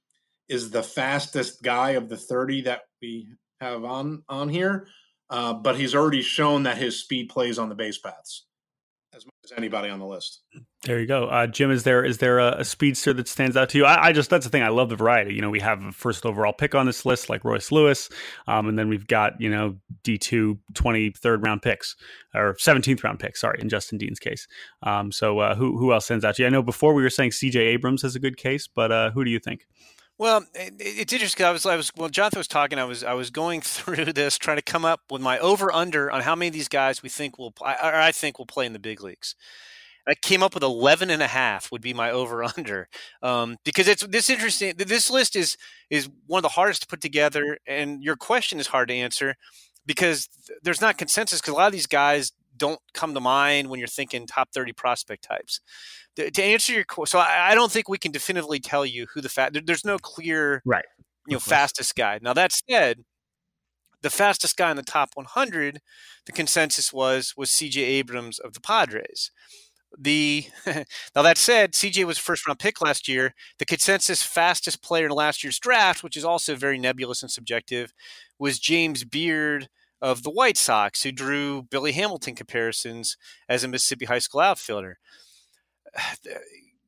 is 0.47 0.71
the 0.71 0.83
fastest 0.83 1.61
guy 1.61 1.91
of 1.91 2.09
the 2.09 2.17
thirty 2.17 2.61
that 2.61 2.81
we 3.01 3.27
have 3.59 3.83
on 3.83 4.23
on 4.29 4.49
here, 4.49 4.87
uh, 5.29 5.53
but 5.53 5.77
he's 5.77 5.95
already 5.95 6.21
shown 6.21 6.63
that 6.63 6.77
his 6.77 6.99
speed 6.99 7.29
plays 7.29 7.59
on 7.59 7.69
the 7.69 7.75
base 7.75 7.97
paths. 7.97 8.46
As 9.49 9.57
anybody 9.57 9.89
on 9.89 9.99
the 9.99 10.05
list. 10.05 10.41
There 10.83 10.99
you 10.99 11.07
go, 11.07 11.27
uh, 11.27 11.47
Jim. 11.47 11.71
Is 11.71 11.83
there 11.83 12.03
is 12.03 12.17
there 12.17 12.39
a, 12.39 12.59
a, 12.59 12.65
speedster 12.65 13.13
that 13.13 13.29
stands 13.29 13.55
out 13.55 13.69
to 13.69 13.77
you? 13.77 13.85
I, 13.85 14.07
I, 14.07 14.11
just 14.11 14.29
that's 14.29 14.45
the 14.45 14.49
thing. 14.49 14.61
I 14.61 14.67
love 14.67 14.89
the 14.89 14.97
variety. 14.97 15.33
You 15.33 15.41
know, 15.41 15.49
we 15.49 15.61
have 15.61 15.81
a 15.81 15.91
first 15.93 16.25
overall 16.25 16.51
pick 16.51 16.75
on 16.75 16.85
this 16.85 17.05
list, 17.05 17.29
like 17.29 17.45
Royce 17.45 17.71
Lewis, 17.71 18.09
um, 18.47 18.67
and 18.67 18.77
then 18.77 18.89
we've 18.89 19.07
got 19.07 19.39
you 19.39 19.49
know 19.49 19.77
D 20.03 20.17
2 20.17 20.59
23rd 20.73 21.45
round 21.45 21.61
picks 21.61 21.95
or 22.35 22.55
17th 22.55 23.03
round 23.05 23.19
picks. 23.19 23.39
Sorry, 23.39 23.59
in 23.61 23.69
Justin 23.69 23.97
Dean's 23.97 24.19
case. 24.19 24.49
Um, 24.83 25.13
so 25.13 25.39
uh, 25.39 25.55
who 25.55 25.77
who 25.77 25.93
else 25.93 26.05
stands 26.05 26.25
out 26.25 26.35
to 26.35 26.43
you? 26.43 26.47
I 26.47 26.49
know 26.49 26.61
before 26.61 26.93
we 26.93 27.01
were 27.01 27.09
saying 27.09 27.31
C.J. 27.31 27.57
Abrams 27.59 28.01
has 28.01 28.17
a 28.17 28.19
good 28.19 28.35
case, 28.35 28.67
but 28.67 28.91
uh, 28.91 29.11
who 29.11 29.23
do 29.23 29.31
you 29.31 29.39
think? 29.39 29.65
Well, 30.19 30.45
it's 30.55 31.13
interesting. 31.13 31.45
I 31.45 31.51
was, 31.51 31.65
I 31.65 31.75
was, 31.75 31.91
well, 31.95 32.09
Jonathan 32.09 32.39
was 32.39 32.47
talking. 32.47 32.79
I 32.79 32.85
was, 32.85 33.03
I 33.03 33.13
was 33.13 33.29
going 33.29 33.61
through 33.63 34.13
this, 34.13 34.37
trying 34.37 34.57
to 34.57 34.63
come 34.63 34.85
up 34.85 35.01
with 35.11 35.21
my 35.21 35.37
over 35.39 35.71
under 35.71 36.09
on 36.11 36.21
how 36.21 36.35
many 36.35 36.47
of 36.47 36.53
these 36.53 36.67
guys 36.67 37.03
we 37.03 37.09
think 37.09 37.37
will, 37.37 37.53
or 37.61 37.67
I 37.95 38.11
think 38.11 38.39
will 38.39 38.47
play 38.47 38.65
in 38.65 38.73
the 38.73 38.79
big 38.79 39.01
leagues. 39.03 39.35
I 40.07 40.15
came 40.15 40.41
up 40.43 40.53
with 40.53 40.63
11 40.63 41.09
and 41.09 41.21
a 41.21 41.27
half 41.27 41.71
would 41.71 41.81
be 41.81 41.93
my 41.93 42.11
over 42.13 42.43
under 42.43 42.87
um, 43.21 43.57
because 43.63 43.87
it's 43.87 44.05
this 44.07 44.29
interesting. 44.29 44.73
This 44.77 45.09
list 45.11 45.35
is 45.35 45.57
is 45.89 46.09
one 46.27 46.39
of 46.39 46.43
the 46.43 46.49
hardest 46.49 46.81
to 46.83 46.87
put 46.87 47.01
together, 47.01 47.57
and 47.67 48.03
your 48.03 48.15
question 48.15 48.59
is 48.59 48.67
hard 48.67 48.89
to 48.89 48.95
answer 48.95 49.35
because 49.85 50.29
there's 50.63 50.81
not 50.81 50.97
consensus 50.97 51.41
because 51.41 51.53
a 51.53 51.57
lot 51.57 51.67
of 51.67 51.73
these 51.73 51.87
guys 51.87 52.31
don't 52.57 52.79
come 52.93 53.13
to 53.13 53.19
mind 53.19 53.69
when 53.69 53.79
you're 53.79 53.87
thinking 53.87 54.25
top 54.25 54.49
30 54.53 54.73
prospect 54.73 55.23
types. 55.23 55.61
To, 56.15 56.43
answer 56.43 56.73
your 56.73 56.83
question, 56.83 57.19
so 57.19 57.19
I, 57.19 57.51
I, 57.51 57.55
don't 57.55 57.71
think 57.71 57.87
we 57.87 57.99
can 57.99 58.11
definitively 58.11 58.59
tell 58.59 58.85
you 58.85 59.05
who 59.13 59.21
the 59.21 59.29
fat. 59.29 59.55
There's 59.65 59.85
no 59.85 59.99
clear 59.99 60.63
right, 60.65 60.85
you 61.27 61.35
know, 61.35 61.39
fastest 61.39 61.95
guy. 61.95 62.19
Now 62.21 62.33
that 62.33 62.51
said, 62.51 63.03
the 64.01 64.09
fastest 64.09 64.57
guy 64.57 64.71
in 64.71 64.77
the 64.77 64.83
top 64.83 65.11
100, 65.13 65.79
the 66.25 66.31
consensus 66.31 66.91
was 66.91 67.33
was 67.37 67.51
C.J. 67.51 67.81
Abrams 67.81 68.39
of 68.39 68.53
the 68.53 68.61
Padres 68.61 69.31
the 69.97 70.45
now 71.15 71.21
that 71.21 71.37
said, 71.37 71.73
CJ 71.73 72.05
was 72.05 72.17
first 72.17 72.47
round 72.47 72.59
pick 72.59 72.81
last 72.81 73.07
year. 73.07 73.33
The 73.59 73.65
consensus 73.65 74.23
fastest 74.23 74.81
player 74.81 75.05
in 75.05 75.11
last 75.11 75.43
year's 75.43 75.59
draft, 75.59 76.03
which 76.03 76.17
is 76.17 76.25
also 76.25 76.55
very 76.55 76.77
nebulous 76.77 77.21
and 77.21 77.31
subjective, 77.31 77.93
was 78.39 78.59
James 78.59 79.03
Beard 79.03 79.69
of 80.01 80.23
the 80.23 80.29
White 80.29 80.57
Sox, 80.57 81.03
who 81.03 81.11
drew 81.11 81.63
Billy 81.63 81.91
Hamilton 81.91 82.35
comparisons 82.35 83.17
as 83.49 83.63
a 83.63 83.67
Mississippi 83.67 84.05
high 84.05 84.19
school 84.19 84.41
outfielder. 84.41 84.99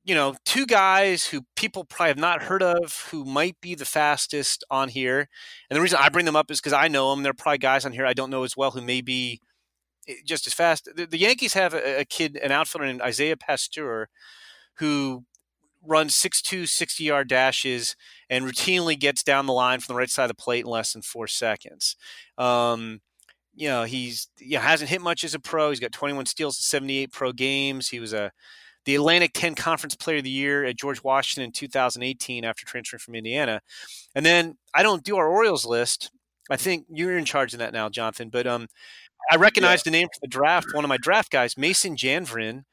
You 0.05 0.15
know, 0.15 0.35
two 0.43 0.65
guys 0.65 1.25
who 1.25 1.41
people 1.55 1.83
probably 1.83 2.07
have 2.07 2.17
not 2.17 2.41
heard 2.41 2.63
of 2.63 3.07
who 3.11 3.25
might 3.25 3.61
be 3.61 3.75
the 3.75 3.85
fastest 3.85 4.63
on 4.71 4.89
here. 4.89 5.27
And 5.69 5.77
the 5.77 5.81
reason 5.81 5.99
I 6.01 6.09
bring 6.09 6.25
them 6.25 6.37
up 6.37 6.49
is 6.49 6.59
because 6.59 6.73
I 6.73 6.87
know 6.87 7.11
them. 7.11 7.21
There 7.21 7.29
are 7.29 7.33
probably 7.33 7.59
guys 7.59 7.85
on 7.85 7.91
here 7.91 8.07
I 8.07 8.13
don't 8.13 8.31
know 8.31 8.43
as 8.43 8.57
well 8.57 8.71
who 8.71 8.81
may 8.81 9.01
be 9.01 9.39
eh, 10.07 10.15
just 10.25 10.47
as 10.47 10.53
fast. 10.53 10.89
The, 10.95 11.05
the 11.05 11.19
Yankees 11.19 11.53
have 11.53 11.75
a, 11.75 11.99
a, 11.99 12.05
kid, 12.05 12.37
an 12.37 12.51
outfielder 12.51 12.87
named 12.87 13.03
Isaiah 13.03 13.37
Pasteur, 13.37 14.07
who 14.77 15.25
runs 15.85 16.15
6'2", 16.15 16.67
60 16.67 17.03
yard 17.03 17.29
dashes 17.29 17.95
and 18.29 18.45
routinely 18.45 18.97
gets 18.97 19.23
down 19.23 19.45
the 19.45 19.53
line 19.53 19.79
from 19.79 19.93
the 19.93 19.97
right 19.97 20.09
side 20.09 20.25
of 20.25 20.29
the 20.29 20.35
plate 20.35 20.65
in 20.65 20.71
less 20.71 20.93
than 20.93 21.01
four 21.01 21.27
seconds. 21.27 21.95
Um, 22.37 23.01
you 23.55 23.67
know, 23.67 23.83
he's 23.83 24.27
you 24.39 24.55
know, 24.55 24.61
hasn't 24.61 24.89
hit 24.89 25.01
much 25.01 25.23
as 25.23 25.33
a 25.33 25.39
pro. 25.39 25.69
He's 25.69 25.79
got 25.79 25.91
21 25.91 26.25
steals 26.27 26.57
in 26.57 26.63
78 26.63 27.11
pro 27.11 27.31
games. 27.31 27.89
He 27.89 27.99
was 27.99 28.13
a 28.13 28.31
the 28.85 28.95
Atlantic 28.95 29.31
10 29.33 29.55
Conference 29.55 29.95
Player 29.95 30.17
of 30.17 30.23
the 30.23 30.29
Year 30.29 30.63
at 30.63 30.77
George 30.77 31.03
Washington 31.03 31.43
in 31.43 31.51
2018 31.51 32.45
after 32.45 32.65
transferring 32.65 32.99
from 32.99 33.15
Indiana. 33.15 33.61
And 34.15 34.25
then 34.25 34.57
I 34.73 34.83
don't 34.83 35.03
do 35.03 35.17
our 35.17 35.27
Orioles 35.27 35.65
list. 35.65 36.11
I 36.49 36.55
think 36.55 36.85
you're 36.89 37.17
in 37.17 37.25
charge 37.25 37.53
of 37.53 37.59
that 37.59 37.73
now, 37.73 37.89
Jonathan. 37.89 38.29
But 38.29 38.47
um, 38.47 38.67
I 39.29 39.35
recognized 39.35 39.85
yeah. 39.85 39.91
the 39.91 39.97
name 39.97 40.07
for 40.07 40.19
the 40.21 40.27
draft. 40.27 40.73
One 40.73 40.83
of 40.83 40.89
my 40.89 40.97
draft 40.97 41.31
guys, 41.31 41.57
Mason 41.57 41.95
Janvrin, 41.95 42.63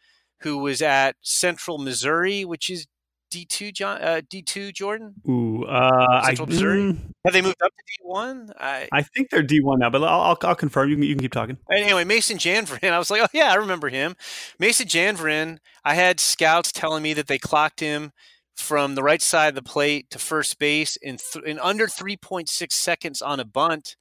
who 0.40 0.59
was 0.59 0.81
at 0.81 1.16
Central 1.21 1.79
Missouri, 1.79 2.45
which 2.45 2.71
is 2.71 2.87
D 3.30 3.44
two 3.44 3.72
John 3.72 4.00
uh, 4.02 4.20
D 4.28 4.42
two 4.42 4.72
Jordan. 4.72 5.14
Ooh, 5.28 5.64
uh, 5.64 6.24
Central 6.24 6.48
I, 6.48 6.50
Missouri. 6.50 6.82
Mm, 6.82 6.98
Have 7.24 7.32
they 7.32 7.42
moved 7.42 7.62
up 7.62 7.70
to 7.70 7.82
D 7.86 7.94
one? 8.02 8.52
I, 8.58 8.88
I 8.92 9.02
think 9.02 9.30
they're 9.30 9.42
D 9.42 9.60
one 9.60 9.78
now, 9.80 9.90
but 9.90 10.02
I'll, 10.02 10.20
I'll, 10.20 10.38
I'll 10.42 10.54
confirm. 10.54 10.90
You 10.90 10.96
can, 10.96 11.02
you 11.04 11.14
can 11.14 11.22
keep 11.22 11.32
talking. 11.32 11.58
Anyway, 11.70 12.04
Mason 12.04 12.38
Janvrin. 12.38 12.90
I 12.92 12.98
was 12.98 13.10
like, 13.10 13.22
oh 13.22 13.28
yeah, 13.32 13.50
I 13.52 13.56
remember 13.56 13.88
him. 13.88 14.16
Mason 14.58 14.86
Janvrin. 14.86 15.58
I 15.84 15.94
had 15.94 16.20
scouts 16.20 16.72
telling 16.72 17.02
me 17.02 17.12
that 17.14 17.26
they 17.26 17.38
clocked 17.38 17.80
him 17.80 18.12
from 18.56 18.94
the 18.94 19.02
right 19.02 19.22
side 19.22 19.48
of 19.48 19.54
the 19.54 19.62
plate 19.62 20.08
to 20.10 20.18
first 20.18 20.58
base 20.58 20.96
in 20.96 21.18
th- 21.18 21.44
in 21.44 21.58
under 21.60 21.86
three 21.86 22.16
point 22.16 22.48
six 22.48 22.74
seconds 22.74 23.22
on 23.22 23.40
a 23.40 23.44
bunt, 23.44 23.96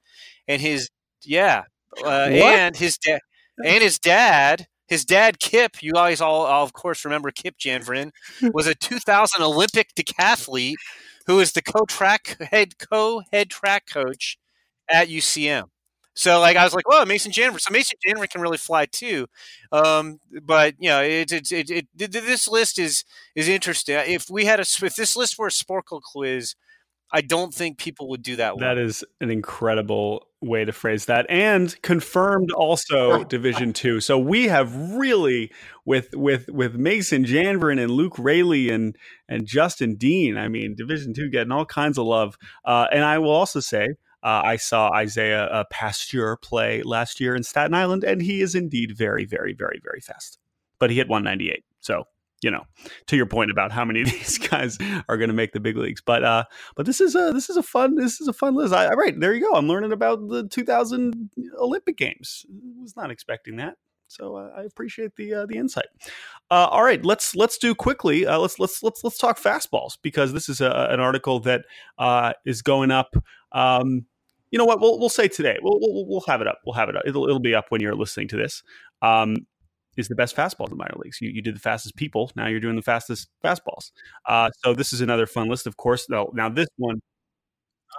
and 0.48 0.60
his 0.60 0.88
yeah 1.24 1.64
uh, 2.04 2.28
and 2.30 2.76
his 2.76 2.98
dad 2.98 3.20
and 3.64 3.82
his 3.82 3.98
dad 3.98 4.66
his 4.86 5.04
dad 5.04 5.38
Kip, 5.38 5.82
you 5.82 5.92
guys 5.92 6.20
all, 6.20 6.46
all 6.46 6.64
of 6.64 6.72
course 6.72 7.04
remember 7.04 7.30
Kip 7.30 7.56
Janvrin, 7.58 8.10
was 8.52 8.66
a 8.66 8.74
2000 8.74 9.42
Olympic 9.42 9.94
decathlete 9.94 10.74
who 11.26 11.40
is 11.40 11.52
the 11.52 11.62
co-track 11.62 12.36
head 12.50 12.78
co-head 12.78 13.50
track 13.50 13.84
coach 13.92 14.38
at 14.88 15.08
UCM. 15.08 15.64
So 16.14 16.40
like 16.40 16.56
I 16.56 16.64
was 16.64 16.72
like, 16.72 16.86
oh, 16.90 17.04
Mason 17.04 17.30
Janvrin. 17.30 17.60
So 17.60 17.72
Mason 17.72 17.98
Janvrin 18.06 18.30
can 18.30 18.40
really 18.40 18.56
fly 18.56 18.86
too. 18.86 19.26
Um, 19.70 20.18
but 20.42 20.74
you 20.78 20.88
know, 20.88 21.02
it, 21.02 21.30
it, 21.30 21.52
it, 21.52 21.70
it, 21.70 22.12
this 22.12 22.48
list 22.48 22.78
is 22.78 23.04
is 23.34 23.48
interesting. 23.48 23.96
If 24.06 24.30
we 24.30 24.46
had 24.46 24.58
a 24.58 24.62
if 24.62 24.96
this 24.96 25.14
list 25.14 25.38
were 25.38 25.48
a 25.48 25.50
Sporcle 25.50 26.00
quiz, 26.00 26.54
I 27.12 27.20
don't 27.20 27.54
think 27.54 27.78
people 27.78 28.08
would 28.10 28.22
do 28.22 28.36
that. 28.36 28.56
Well. 28.56 28.68
That 28.68 28.78
is 28.78 29.04
an 29.20 29.30
incredible 29.30 30.26
way 30.42 30.64
to 30.64 30.72
phrase 30.72 31.06
that, 31.06 31.26
and 31.28 31.80
confirmed 31.82 32.50
also 32.50 33.24
Division 33.24 33.72
Two. 33.72 34.00
So 34.00 34.18
we 34.18 34.48
have 34.48 34.74
really 34.94 35.52
with 35.84 36.14
with 36.14 36.48
with 36.48 36.74
Mason 36.74 37.24
Janvrin 37.24 37.80
and 37.80 37.90
Luke 37.90 38.18
Raley 38.18 38.70
and 38.70 38.96
and 39.28 39.46
Justin 39.46 39.96
Dean. 39.96 40.36
I 40.36 40.48
mean, 40.48 40.74
Division 40.76 41.14
Two 41.14 41.30
getting 41.30 41.52
all 41.52 41.64
kinds 41.64 41.98
of 41.98 42.06
love. 42.06 42.36
Uh, 42.64 42.86
and 42.92 43.04
I 43.04 43.18
will 43.18 43.30
also 43.30 43.60
say. 43.60 43.88
Uh, 44.22 44.42
I 44.44 44.56
saw 44.56 44.90
Isaiah 44.92 45.44
uh, 45.44 45.64
Pasteur 45.70 46.36
play 46.38 46.82
last 46.82 47.20
year 47.20 47.36
in 47.36 47.44
Staten 47.44 47.74
Island, 47.74 48.02
and 48.02 48.20
he 48.20 48.40
is 48.40 48.56
indeed 48.56 48.96
very, 48.96 49.24
very, 49.24 49.52
very, 49.52 49.78
very 49.80 50.00
fast. 50.00 50.38
But 50.80 50.90
he 50.90 50.96
hit 50.96 51.08
198. 51.08 51.62
So 51.78 52.06
you 52.42 52.50
know, 52.50 52.64
to 53.06 53.16
your 53.16 53.26
point 53.26 53.50
about 53.50 53.72
how 53.72 53.84
many 53.84 54.02
of 54.02 54.06
these 54.10 54.38
guys 54.38 54.78
are 55.08 55.16
going 55.16 55.28
to 55.28 55.34
make 55.34 55.52
the 55.52 55.60
big 55.60 55.76
leagues. 55.76 56.00
But 56.00 56.24
uh, 56.24 56.44
but 56.74 56.86
this 56.86 57.00
is 57.00 57.14
a 57.14 57.32
this 57.32 57.50
is 57.50 57.56
a 57.56 57.62
fun 57.62 57.96
this 57.96 58.20
is 58.20 58.28
a 58.28 58.32
fun 58.32 58.54
list. 58.54 58.74
I, 58.74 58.92
right 58.94 59.18
there 59.18 59.34
you 59.34 59.40
go. 59.40 59.52
I'm 59.54 59.68
learning 59.68 59.92
about 59.92 60.28
the 60.28 60.46
2000 60.48 61.30
Olympic 61.58 61.96
Games. 61.96 62.46
Was 62.80 62.96
not 62.96 63.10
expecting 63.10 63.56
that. 63.56 63.76
So 64.08 64.36
uh, 64.36 64.50
I 64.56 64.62
appreciate 64.62 65.16
the 65.16 65.34
uh, 65.34 65.46
the 65.46 65.56
insight. 65.56 65.86
Uh, 66.50 66.68
all 66.70 66.84
right, 66.84 67.04
let's 67.04 67.34
let's 67.34 67.58
do 67.58 67.74
quickly. 67.74 68.26
Uh, 68.26 68.38
let's 68.38 68.58
let's 68.58 68.82
let's 68.82 69.02
let's 69.02 69.18
talk 69.18 69.38
fastballs 69.38 69.98
because 70.00 70.32
this 70.32 70.48
is 70.48 70.60
a, 70.60 70.88
an 70.90 71.00
article 71.00 71.40
that 71.40 71.62
uh, 71.98 72.32
is 72.44 72.62
going 72.62 72.90
up. 72.90 73.16
Um, 73.52 74.06
you 74.50 74.58
know 74.58 74.64
what? 74.64 74.80
We'll 74.80 74.98
we'll 74.98 75.08
say 75.08 75.28
today. 75.28 75.58
We'll, 75.60 75.78
we'll 75.80 76.06
we'll 76.06 76.24
have 76.28 76.40
it 76.40 76.46
up. 76.46 76.60
We'll 76.64 76.74
have 76.74 76.88
it 76.88 76.96
up. 76.96 77.02
It'll 77.04 77.24
it'll 77.24 77.40
be 77.40 77.54
up 77.54 77.66
when 77.70 77.80
you're 77.80 77.96
listening 77.96 78.28
to 78.28 78.36
this. 78.36 78.62
Um, 79.02 79.46
is 79.96 80.08
the 80.08 80.14
best 80.14 80.36
fastball 80.36 80.66
in 80.66 80.70
the 80.70 80.76
minor 80.76 80.96
leagues. 80.96 81.20
You, 81.20 81.30
you 81.30 81.42
did 81.42 81.56
the 81.56 81.60
fastest 81.60 81.96
people. 81.96 82.30
Now 82.36 82.46
you're 82.46 82.60
doing 82.60 82.76
the 82.76 82.82
fastest 82.82 83.28
fastballs. 83.44 83.90
Uh, 84.26 84.50
so 84.62 84.74
this 84.74 84.92
is 84.92 85.00
another 85.00 85.26
fun 85.26 85.48
list, 85.48 85.66
of 85.66 85.76
course. 85.76 86.08
Now, 86.08 86.28
now 86.34 86.48
this 86.48 86.68
one, 86.76 87.00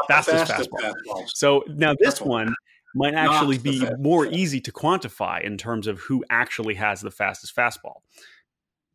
fastest, 0.08 0.48
fastest 0.48 0.70
fastball. 0.72 0.94
fastballs. 1.08 1.30
So 1.34 1.64
now 1.68 1.96
this 2.00 2.22
one 2.22 2.56
might 2.96 3.14
actually 3.14 3.58
be 3.58 3.86
more 4.00 4.26
easy 4.26 4.62
to 4.62 4.72
quantify 4.72 5.42
in 5.44 5.58
terms 5.58 5.88
of 5.88 6.00
who 6.00 6.24
actually 6.30 6.76
has 6.76 7.02
the 7.02 7.12
fastest 7.12 7.56
fastball. 7.56 8.02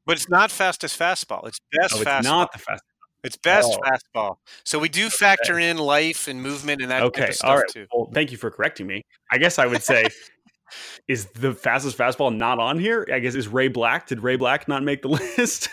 But 0.04 0.16
it's 0.16 0.28
not 0.28 0.50
fastest 0.50 0.98
fastball. 0.98 1.46
It's 1.46 1.60
best 1.72 1.94
no, 1.94 2.00
it's 2.00 2.10
fastball. 2.10 2.22
not 2.24 2.52
the 2.52 2.58
fastest. 2.58 2.84
It's 3.24 3.36
best 3.36 3.78
oh. 3.80 3.88
fastball. 3.88 4.36
So 4.64 4.78
we 4.80 4.88
do 4.88 5.08
factor 5.08 5.58
in 5.58 5.78
life 5.78 6.26
and 6.26 6.42
movement 6.42 6.82
and 6.82 6.90
that 6.90 7.02
okay. 7.04 7.20
Kind 7.20 7.30
of 7.30 7.40
All 7.44 7.56
right. 7.56 7.68
Too. 7.68 7.86
Well, 7.94 8.10
thank 8.12 8.32
you 8.32 8.36
for 8.36 8.50
correcting 8.50 8.86
me. 8.86 9.02
I 9.30 9.38
guess 9.38 9.58
I 9.58 9.66
would 9.66 9.82
say 9.82 10.06
is 11.08 11.26
the 11.26 11.54
fastest 11.54 11.96
fastball 11.96 12.35
not 12.35 12.58
on 12.58 12.78
here? 12.78 13.06
I 13.12 13.18
guess 13.18 13.35
is 13.35 13.48
Ray 13.48 13.68
Black. 13.68 14.06
Did 14.06 14.22
Ray 14.22 14.37
Black 14.37 14.68
not 14.68 14.82
make 14.82 15.02
the 15.02 15.08
list? 15.37 15.68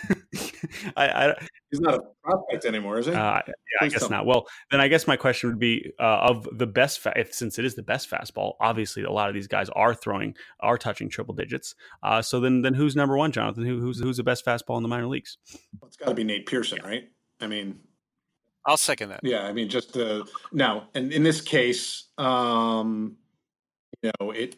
I, 0.95 1.07
I, 1.07 1.47
he's 1.71 1.79
not 1.79 1.95
a 1.95 2.01
prospect 2.23 2.65
anymore, 2.65 2.99
is 2.99 3.05
he? 3.05 3.13
Uh, 3.13 3.41
yeah, 3.47 3.53
I 3.81 3.87
guess 3.87 4.09
not. 4.09 4.25
Well, 4.25 4.47
then 4.71 4.81
I 4.81 4.87
guess 4.87 5.07
my 5.07 5.15
question 5.15 5.49
would 5.49 5.59
be 5.59 5.91
uh, 5.99 6.03
of 6.03 6.47
the 6.51 6.67
best, 6.67 6.99
fa- 6.99 7.13
if, 7.15 7.33
since 7.33 7.59
it 7.59 7.65
is 7.65 7.75
the 7.75 7.83
best 7.83 8.09
fastball. 8.09 8.53
Obviously, 8.59 9.03
a 9.03 9.11
lot 9.11 9.29
of 9.29 9.35
these 9.35 9.47
guys 9.47 9.69
are 9.69 9.93
throwing, 9.93 10.35
are 10.59 10.77
touching 10.77 11.09
triple 11.09 11.33
digits. 11.33 11.75
Uh, 12.03 12.21
so 12.21 12.39
then, 12.39 12.61
then 12.61 12.73
who's 12.73 12.95
number 12.95 13.17
one, 13.17 13.31
Jonathan? 13.31 13.65
Who, 13.65 13.79
who's 13.79 13.99
who's 13.99 14.17
the 14.17 14.23
best 14.23 14.45
fastball 14.45 14.77
in 14.77 14.83
the 14.83 14.89
minor 14.89 15.07
leagues? 15.07 15.37
Well, 15.79 15.87
it's 15.87 15.97
got 15.97 16.09
to 16.09 16.15
be 16.15 16.23
Nate 16.23 16.45
Pearson, 16.45 16.79
right? 16.83 17.09
I 17.41 17.47
mean, 17.47 17.79
I'll 18.65 18.77
second 18.77 19.09
that. 19.09 19.21
Yeah, 19.23 19.45
I 19.45 19.53
mean, 19.53 19.69
just 19.69 19.97
uh, 19.97 20.25
now, 20.51 20.89
and 20.93 21.11
in 21.11 21.23
this 21.23 21.41
case, 21.41 22.09
um, 22.17 23.17
you 24.01 24.11
know, 24.19 24.31
it 24.31 24.57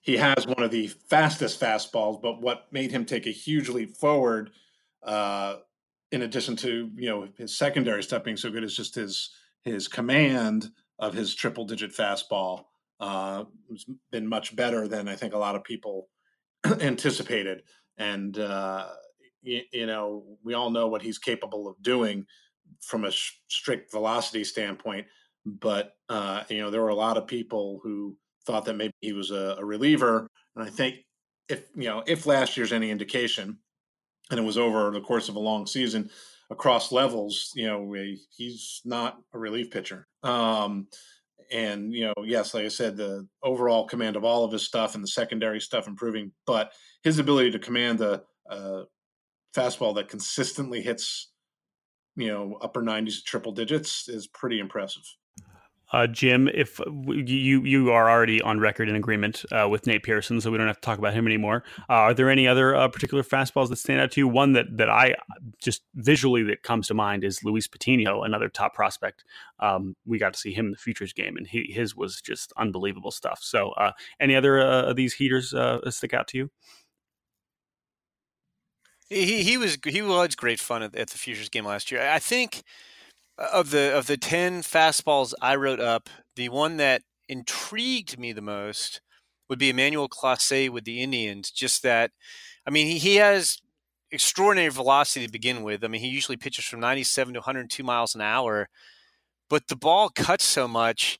he 0.00 0.16
has 0.16 0.46
one 0.46 0.62
of 0.62 0.70
the 0.70 0.88
fastest 1.08 1.60
fastballs, 1.60 2.22
but 2.22 2.40
what 2.40 2.72
made 2.72 2.90
him 2.90 3.04
take 3.04 3.26
a 3.26 3.30
huge 3.30 3.68
leap 3.68 3.96
forward, 3.96 4.50
uh, 5.02 5.56
in 6.10 6.22
addition 6.22 6.56
to 6.56 6.90
you 6.96 7.08
know 7.08 7.28
his 7.36 7.56
secondary 7.56 8.02
stuff 8.02 8.24
being 8.24 8.36
so 8.36 8.50
good, 8.50 8.64
is 8.64 8.76
just 8.76 8.94
his 8.94 9.30
his 9.62 9.88
command 9.88 10.70
of 10.98 11.14
his 11.14 11.34
triple 11.34 11.64
digit 11.64 11.92
fastball 11.92 12.64
uh, 13.00 13.44
has 13.70 13.86
been 14.10 14.26
much 14.26 14.54
better 14.54 14.86
than 14.86 15.08
I 15.08 15.16
think 15.16 15.34
a 15.34 15.38
lot 15.38 15.54
of 15.54 15.64
people 15.64 16.08
anticipated. 16.80 17.62
and 17.96 18.38
uh, 18.38 18.88
you, 19.42 19.62
you, 19.72 19.86
know 19.86 20.24
we 20.44 20.54
all 20.54 20.70
know 20.70 20.88
what 20.88 21.02
he's 21.02 21.18
capable 21.18 21.68
of 21.68 21.82
doing 21.82 22.26
from 22.80 23.04
a 23.04 23.10
sh- 23.10 23.40
strict 23.48 23.90
velocity 23.90 24.44
standpoint. 24.44 25.06
But 25.46 25.94
uh, 26.08 26.44
you 26.48 26.58
know 26.58 26.70
there 26.70 26.82
were 26.82 26.88
a 26.88 26.94
lot 26.94 27.16
of 27.16 27.26
people 27.26 27.80
who 27.82 28.16
thought 28.46 28.64
that 28.64 28.76
maybe 28.76 28.92
he 29.00 29.12
was 29.12 29.30
a, 29.30 29.56
a 29.58 29.64
reliever, 29.64 30.26
and 30.56 30.64
I 30.64 30.70
think 30.70 30.96
if 31.48 31.64
you 31.74 31.88
know 31.88 32.02
if 32.06 32.26
last 32.26 32.56
year's 32.56 32.72
any 32.72 32.90
indication, 32.90 33.58
and 34.30 34.38
it 34.38 34.44
was 34.44 34.58
over 34.58 34.90
the 34.90 35.00
course 35.00 35.28
of 35.28 35.36
a 35.36 35.40
long 35.40 35.66
season 35.66 36.10
across 36.50 36.92
levels, 36.92 37.52
you 37.54 37.66
know 37.66 37.94
he's 38.30 38.80
not 38.84 39.18
a 39.34 39.38
relief 39.38 39.70
pitcher. 39.70 40.06
Um, 40.22 40.88
and 41.50 41.92
you 41.92 42.06
know, 42.06 42.24
yes, 42.24 42.54
like 42.54 42.64
I 42.64 42.68
said, 42.68 42.96
the 42.96 43.26
overall 43.42 43.86
command 43.86 44.16
of 44.16 44.24
all 44.24 44.44
of 44.44 44.52
his 44.52 44.62
stuff 44.62 44.94
and 44.94 45.02
the 45.02 45.08
secondary 45.08 45.60
stuff 45.60 45.88
improving, 45.88 46.32
but 46.46 46.72
his 47.02 47.18
ability 47.18 47.50
to 47.52 47.58
command 47.58 48.00
a, 48.00 48.22
a 48.48 48.84
fastball 49.54 49.94
that 49.96 50.08
consistently 50.08 50.80
hits, 50.80 51.32
you 52.16 52.28
know, 52.28 52.58
upper 52.60 52.82
90s, 52.82 53.24
triple 53.24 53.52
digits 53.52 54.08
is 54.08 54.26
pretty 54.28 54.60
impressive. 54.60 55.02
Uh, 55.92 56.06
Jim, 56.06 56.48
if 56.48 56.80
you 57.04 57.64
you 57.64 57.90
are 57.90 58.08
already 58.08 58.40
on 58.40 58.60
record 58.60 58.88
in 58.88 58.94
agreement 58.94 59.44
uh, 59.50 59.68
with 59.68 59.86
Nate 59.86 60.02
Pearson, 60.02 60.40
so 60.40 60.50
we 60.50 60.58
don't 60.58 60.68
have 60.68 60.80
to 60.80 60.86
talk 60.86 60.98
about 60.98 61.14
him 61.14 61.26
anymore. 61.26 61.64
Uh, 61.88 61.94
are 61.94 62.14
there 62.14 62.30
any 62.30 62.46
other 62.46 62.74
uh, 62.74 62.88
particular 62.88 63.24
fastballs 63.24 63.68
that 63.70 63.76
stand 63.76 64.00
out 64.00 64.12
to 64.12 64.20
you? 64.20 64.28
One 64.28 64.52
that 64.52 64.76
that 64.76 64.88
I 64.88 65.16
just 65.60 65.82
visually 65.96 66.44
that 66.44 66.62
comes 66.62 66.86
to 66.88 66.94
mind 66.94 67.24
is 67.24 67.42
Luis 67.42 67.66
Patino, 67.66 68.22
another 68.22 68.48
top 68.48 68.74
prospect. 68.74 69.24
Um, 69.58 69.96
we 70.06 70.18
got 70.18 70.32
to 70.32 70.38
see 70.38 70.52
him 70.52 70.66
in 70.66 70.72
the 70.72 70.78
futures 70.78 71.12
game, 71.12 71.36
and 71.36 71.46
he, 71.46 71.72
his 71.72 71.96
was 71.96 72.20
just 72.20 72.52
unbelievable 72.56 73.10
stuff. 73.10 73.40
So, 73.42 73.70
uh, 73.70 73.92
any 74.20 74.36
other 74.36 74.60
uh, 74.60 74.82
of 74.90 74.96
these 74.96 75.14
heaters 75.14 75.52
stick 75.88 76.14
out 76.14 76.28
to 76.28 76.38
you? 76.38 76.50
He 79.08 79.42
he 79.42 79.56
was 79.56 79.76
he 79.84 80.02
was 80.02 80.36
great 80.36 80.60
fun 80.60 80.84
at, 80.84 80.94
at 80.94 81.08
the 81.08 81.18
futures 81.18 81.48
game 81.48 81.64
last 81.64 81.90
year. 81.90 82.08
I 82.08 82.20
think 82.20 82.62
of 83.40 83.70
the 83.70 83.96
of 83.96 84.06
the 84.06 84.16
10 84.16 84.62
fastballs 84.62 85.32
I 85.40 85.56
wrote 85.56 85.80
up, 85.80 86.08
the 86.36 86.48
one 86.50 86.76
that 86.76 87.02
intrigued 87.28 88.18
me 88.18 88.32
the 88.32 88.42
most 88.42 89.00
would 89.48 89.58
be 89.58 89.70
Emmanuel 89.70 90.08
Clase 90.08 90.70
with 90.70 90.84
the 90.84 91.02
Indians. 91.02 91.50
Just 91.50 91.82
that, 91.82 92.12
I 92.66 92.70
mean, 92.70 92.86
he, 92.86 92.98
he 92.98 93.16
has 93.16 93.58
extraordinary 94.12 94.70
velocity 94.70 95.26
to 95.26 95.32
begin 95.32 95.62
with. 95.62 95.84
I 95.84 95.88
mean, 95.88 96.00
he 96.00 96.08
usually 96.08 96.36
pitches 96.36 96.64
from 96.64 96.80
97 96.80 97.34
to 97.34 97.40
102 97.40 97.82
miles 97.82 98.14
an 98.14 98.20
hour, 98.20 98.68
but 99.48 99.68
the 99.68 99.76
ball 99.76 100.10
cuts 100.10 100.44
so 100.44 100.68
much. 100.68 101.18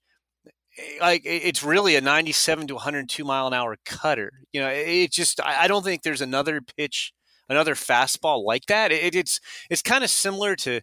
Eh, 0.78 0.98
like 1.00 1.22
it's 1.24 1.62
really 1.62 1.96
a 1.96 2.00
97 2.00 2.66
to 2.68 2.74
102 2.74 3.24
mile 3.24 3.46
an 3.46 3.54
hour 3.54 3.76
cutter. 3.85 4.33
You 4.52 4.61
know, 4.61 4.68
it 4.68 5.12
just 5.12 5.40
I 5.44 5.66
don't 5.68 5.85
think 5.85 6.02
there's 6.02 6.20
another 6.20 6.61
pitch, 6.61 7.12
another 7.48 7.74
fastball 7.74 8.44
like 8.44 8.66
that. 8.66 8.92
It, 8.92 9.14
it's 9.14 9.40
it's 9.70 9.83
kind 9.83 10.04
of 10.04 10.11
similar 10.11 10.54
to 10.56 10.80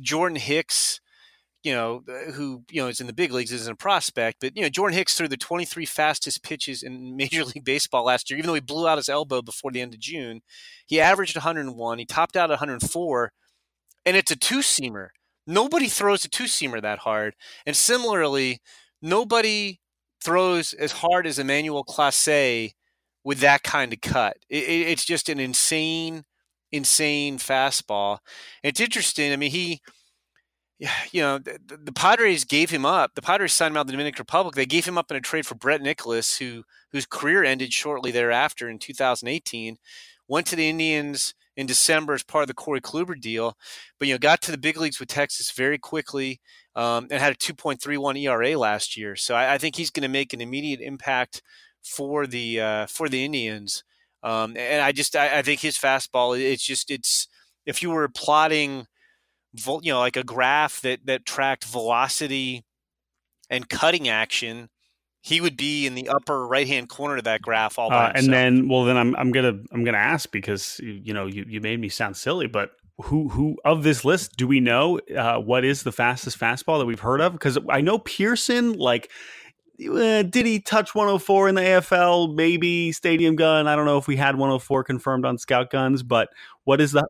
Jordan 0.00 0.36
Hicks, 0.36 1.00
you 1.62 1.72
know, 1.72 2.02
uh, 2.08 2.32
who 2.32 2.64
you 2.70 2.82
know 2.82 2.88
is 2.88 3.00
in 3.00 3.06
the 3.06 3.12
big 3.12 3.32
leagues 3.32 3.52
isn't 3.52 3.72
a 3.72 3.76
prospect, 3.76 4.38
but 4.40 4.56
you 4.56 4.62
know 4.62 4.68
Jordan 4.68 4.96
Hicks 4.96 5.16
threw 5.16 5.28
the 5.28 5.36
23 5.36 5.86
fastest 5.86 6.42
pitches 6.42 6.82
in 6.82 7.16
Major 7.16 7.44
League 7.44 7.64
Baseball 7.64 8.04
last 8.04 8.30
year, 8.30 8.38
even 8.38 8.48
though 8.48 8.54
he 8.54 8.60
blew 8.60 8.86
out 8.88 8.98
his 8.98 9.08
elbow 9.08 9.42
before 9.42 9.70
the 9.70 9.80
end 9.80 9.94
of 9.94 10.00
June. 10.00 10.40
He 10.86 11.00
averaged 11.00 11.36
101. 11.36 11.98
He 11.98 12.06
topped 12.06 12.36
out 12.36 12.50
at 12.50 12.60
104, 12.60 13.32
and 14.04 14.16
it's 14.16 14.30
a 14.30 14.36
two 14.36 14.58
seamer. 14.58 15.08
Nobody 15.46 15.88
throws 15.88 16.24
a 16.24 16.28
two 16.28 16.44
seamer 16.44 16.80
that 16.82 17.00
hard, 17.00 17.34
and 17.66 17.76
similarly, 17.76 18.60
nobody 19.02 19.80
throws 20.22 20.72
as 20.72 20.92
hard 20.92 21.26
as 21.26 21.38
Emmanuel 21.38 21.84
Clase 21.84 22.72
with 23.24 23.40
that 23.40 23.62
kind 23.62 23.92
of 23.92 24.00
cut. 24.00 24.36
It, 24.48 24.64
it, 24.64 24.88
it's 24.88 25.04
just 25.04 25.28
an 25.28 25.40
insane 25.40 26.24
insane 26.72 27.38
fastball. 27.38 28.18
It's 28.62 28.80
interesting. 28.80 29.32
I 29.32 29.36
mean, 29.36 29.50
he, 29.50 29.80
you 31.12 31.22
know, 31.22 31.38
the, 31.38 31.58
the, 31.84 31.92
Padres 31.92 32.44
gave 32.44 32.70
him 32.70 32.84
up. 32.84 33.14
The 33.14 33.22
Padres 33.22 33.52
signed 33.52 33.72
him 33.72 33.78
out 33.78 33.82
of 33.82 33.86
the 33.88 33.92
Dominican 33.92 34.22
Republic. 34.22 34.54
They 34.54 34.66
gave 34.66 34.84
him 34.84 34.98
up 34.98 35.10
in 35.10 35.16
a 35.16 35.20
trade 35.20 35.46
for 35.46 35.54
Brett 35.54 35.82
Nicholas, 35.82 36.38
who 36.38 36.64
whose 36.92 37.06
career 37.06 37.44
ended 37.44 37.72
shortly 37.72 38.10
thereafter 38.10 38.68
in 38.68 38.78
2018. 38.78 39.76
Went 40.28 40.46
to 40.46 40.56
the 40.56 40.68
Indians 40.68 41.34
in 41.56 41.66
December 41.66 42.14
as 42.14 42.22
part 42.22 42.42
of 42.42 42.48
the 42.48 42.54
Corey 42.54 42.80
Kluber 42.80 43.20
deal, 43.20 43.56
but 43.98 44.08
you 44.08 44.14
know, 44.14 44.18
got 44.18 44.40
to 44.42 44.50
the 44.50 44.58
big 44.58 44.76
leagues 44.76 44.98
with 44.98 45.08
Texas 45.08 45.50
very 45.52 45.78
quickly 45.78 46.40
um, 46.74 47.06
and 47.10 47.20
had 47.20 47.32
a 47.32 47.36
2.31 47.36 48.20
ERA 48.20 48.58
last 48.58 48.96
year. 48.96 49.14
So 49.16 49.34
I, 49.34 49.54
I 49.54 49.58
think 49.58 49.76
he's 49.76 49.90
going 49.90 50.02
to 50.02 50.08
make 50.08 50.32
an 50.32 50.40
immediate 50.40 50.80
impact 50.80 51.42
for 51.82 52.26
the 52.26 52.60
uh, 52.60 52.86
for 52.86 53.08
the 53.08 53.24
Indians. 53.24 53.84
Um, 54.24 54.56
and 54.56 54.80
I 54.80 54.92
just 54.92 55.14
I, 55.14 55.38
I, 55.38 55.42
think 55.42 55.60
his 55.60 55.76
fastball 55.76 56.40
it's 56.40 56.64
just 56.64 56.90
it's 56.90 57.28
if 57.66 57.82
you 57.82 57.90
were 57.90 58.08
plotting 58.08 58.86
you 59.52 59.92
know 59.92 59.98
like 59.98 60.16
a 60.16 60.24
graph 60.24 60.80
that 60.80 61.04
that 61.04 61.26
tracked 61.26 61.64
velocity 61.64 62.64
and 63.50 63.68
cutting 63.68 64.08
action 64.08 64.70
he 65.20 65.42
would 65.42 65.58
be 65.58 65.86
in 65.86 65.94
the 65.94 66.08
upper 66.08 66.46
right 66.46 66.66
hand 66.66 66.88
corner 66.88 67.18
of 67.18 67.24
that 67.24 67.42
graph 67.42 67.78
all 67.78 67.90
by 67.90 68.08
uh, 68.08 68.12
and 68.14 68.32
then 68.32 68.66
well 68.66 68.84
then 68.84 68.96
I'm 68.96 69.14
I'm 69.16 69.30
gonna 69.30 69.60
I'm 69.70 69.84
gonna 69.84 69.98
ask 69.98 70.30
because 70.30 70.80
you 70.82 71.12
know 71.12 71.26
you, 71.26 71.44
you 71.46 71.60
made 71.60 71.78
me 71.78 71.90
sound 71.90 72.16
silly 72.16 72.46
but 72.46 72.70
who 73.02 73.28
who 73.28 73.56
of 73.64 73.82
this 73.82 74.04
list 74.04 74.36
do 74.36 74.46
we 74.46 74.60
know 74.60 75.00
uh, 75.16 75.38
what 75.38 75.64
is 75.64 75.82
the 75.82 75.92
fastest 75.92 76.38
fastball 76.38 76.78
that 76.78 76.86
we've 76.86 77.00
heard 77.00 77.20
of? 77.20 77.32
Because 77.32 77.58
I 77.68 77.80
know 77.80 77.98
Pearson 77.98 78.74
like 78.74 79.10
uh, 79.80 80.22
did 80.22 80.46
he 80.46 80.60
touch 80.60 80.94
104 80.94 81.48
in 81.48 81.54
the 81.54 81.60
AFL? 81.60 82.34
Maybe 82.34 82.92
Stadium 82.92 83.36
Gun. 83.36 83.66
I 83.66 83.76
don't 83.76 83.86
know 83.86 83.98
if 83.98 84.06
we 84.06 84.16
had 84.16 84.36
104 84.36 84.84
confirmed 84.84 85.24
on 85.24 85.38
Scout 85.38 85.70
Guns, 85.70 86.02
but 86.02 86.28
what 86.64 86.80
is 86.80 86.92
the? 86.92 87.06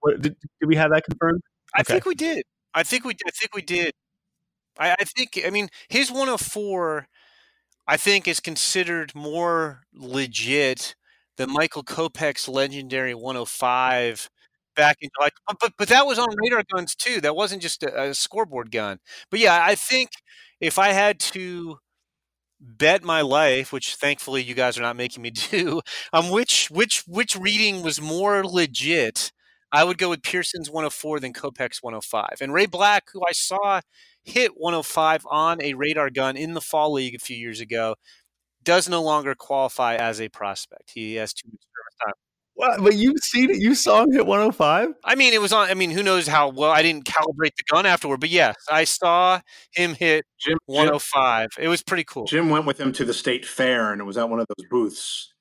What, 0.00 0.20
did, 0.20 0.36
did 0.60 0.66
we 0.66 0.76
have 0.76 0.90
that 0.90 1.04
confirmed? 1.04 1.42
I 1.74 1.82
think 1.82 2.06
we 2.06 2.14
did. 2.14 2.44
I 2.74 2.82
think 2.82 3.04
we. 3.04 3.14
I 3.26 3.30
think 3.30 3.54
we 3.54 3.62
did. 3.62 3.92
I, 4.78 4.92
I 4.92 5.04
think. 5.04 5.40
I 5.44 5.50
mean, 5.50 5.68
his 5.88 6.10
104. 6.10 7.08
I 7.88 7.96
think 7.96 8.26
is 8.26 8.40
considered 8.40 9.14
more 9.14 9.82
legit 9.94 10.96
than 11.36 11.52
Michael 11.52 11.84
Kopech's 11.84 12.48
legendary 12.48 13.14
105 13.14 14.28
back 14.74 14.96
in 15.00 15.08
July. 15.16 15.28
But, 15.60 15.72
but 15.78 15.88
that 15.88 16.06
was 16.06 16.18
on 16.18 16.28
radar 16.36 16.64
guns 16.72 16.94
too. 16.94 17.20
That 17.20 17.36
wasn't 17.36 17.62
just 17.62 17.82
a, 17.82 18.08
a 18.10 18.14
scoreboard 18.14 18.70
gun. 18.70 18.98
But 19.30 19.40
yeah, 19.40 19.60
I 19.62 19.74
think 19.74 20.10
if 20.60 20.78
I 20.78 20.88
had 20.88 21.20
to 21.20 21.78
bet 22.60 23.02
my 23.04 23.20
life, 23.22 23.72
which 23.72 23.94
thankfully 23.96 24.42
you 24.42 24.54
guys 24.54 24.78
are 24.78 24.82
not 24.82 24.96
making 24.96 25.22
me 25.22 25.30
do, 25.50 25.80
um, 26.12 26.30
which 26.30 26.68
which 26.70 27.02
which 27.06 27.36
reading 27.36 27.82
was 27.82 28.00
more 28.00 28.44
legit. 28.44 29.32
I 29.72 29.84
would 29.84 29.98
go 29.98 30.10
with 30.10 30.22
Pearson's 30.22 30.70
104 30.70 31.20
than 31.20 31.32
Kopech's 31.32 31.82
105. 31.82 32.36
And 32.40 32.52
Ray 32.52 32.66
Black, 32.66 33.04
who 33.12 33.20
I 33.28 33.32
saw 33.32 33.80
hit 34.24 34.52
105 34.56 35.26
on 35.30 35.60
a 35.62 35.74
radar 35.74 36.10
gun 36.10 36.36
in 36.36 36.54
the 36.54 36.60
fall 36.60 36.92
league 36.92 37.14
a 37.16 37.18
few 37.18 37.36
years 37.36 37.60
ago, 37.60 37.96
does 38.64 38.88
no 38.88 39.02
longer 39.02 39.34
qualify 39.34 39.96
as 39.96 40.20
a 40.20 40.28
prospect. 40.30 40.92
He 40.94 41.16
has 41.16 41.32
too 41.34 41.48
much. 41.52 41.60
What? 42.56 42.82
But 42.82 42.96
you've 42.96 43.18
seen 43.22 43.50
it. 43.50 43.58
You 43.58 43.74
saw 43.74 44.02
him 44.02 44.12
hit 44.12 44.26
105. 44.26 44.88
I 45.04 45.14
mean, 45.14 45.34
it 45.34 45.42
was 45.42 45.52
on. 45.52 45.68
I 45.68 45.74
mean, 45.74 45.90
who 45.90 46.02
knows 46.02 46.26
how 46.26 46.48
well 46.48 46.70
I 46.70 46.80
didn't 46.80 47.04
calibrate 47.04 47.54
the 47.54 47.64
gun 47.70 47.84
afterward, 47.84 48.18
but 48.18 48.30
yes, 48.30 48.56
I 48.70 48.84
saw 48.84 49.40
him 49.72 49.92
hit 49.92 50.24
Jim, 50.38 50.58
105. 50.64 51.50
Jim, 51.50 51.58
oh 51.60 51.62
it 51.62 51.68
was 51.68 51.82
pretty 51.82 52.04
cool. 52.04 52.24
Jim 52.24 52.48
went 52.48 52.64
with 52.64 52.80
him 52.80 52.92
to 52.94 53.04
the 53.04 53.12
state 53.12 53.44
fair, 53.44 53.92
and 53.92 54.00
it 54.00 54.04
was 54.04 54.16
at 54.16 54.30
one 54.30 54.40
of 54.40 54.46
those 54.48 54.66
booths. 54.70 55.34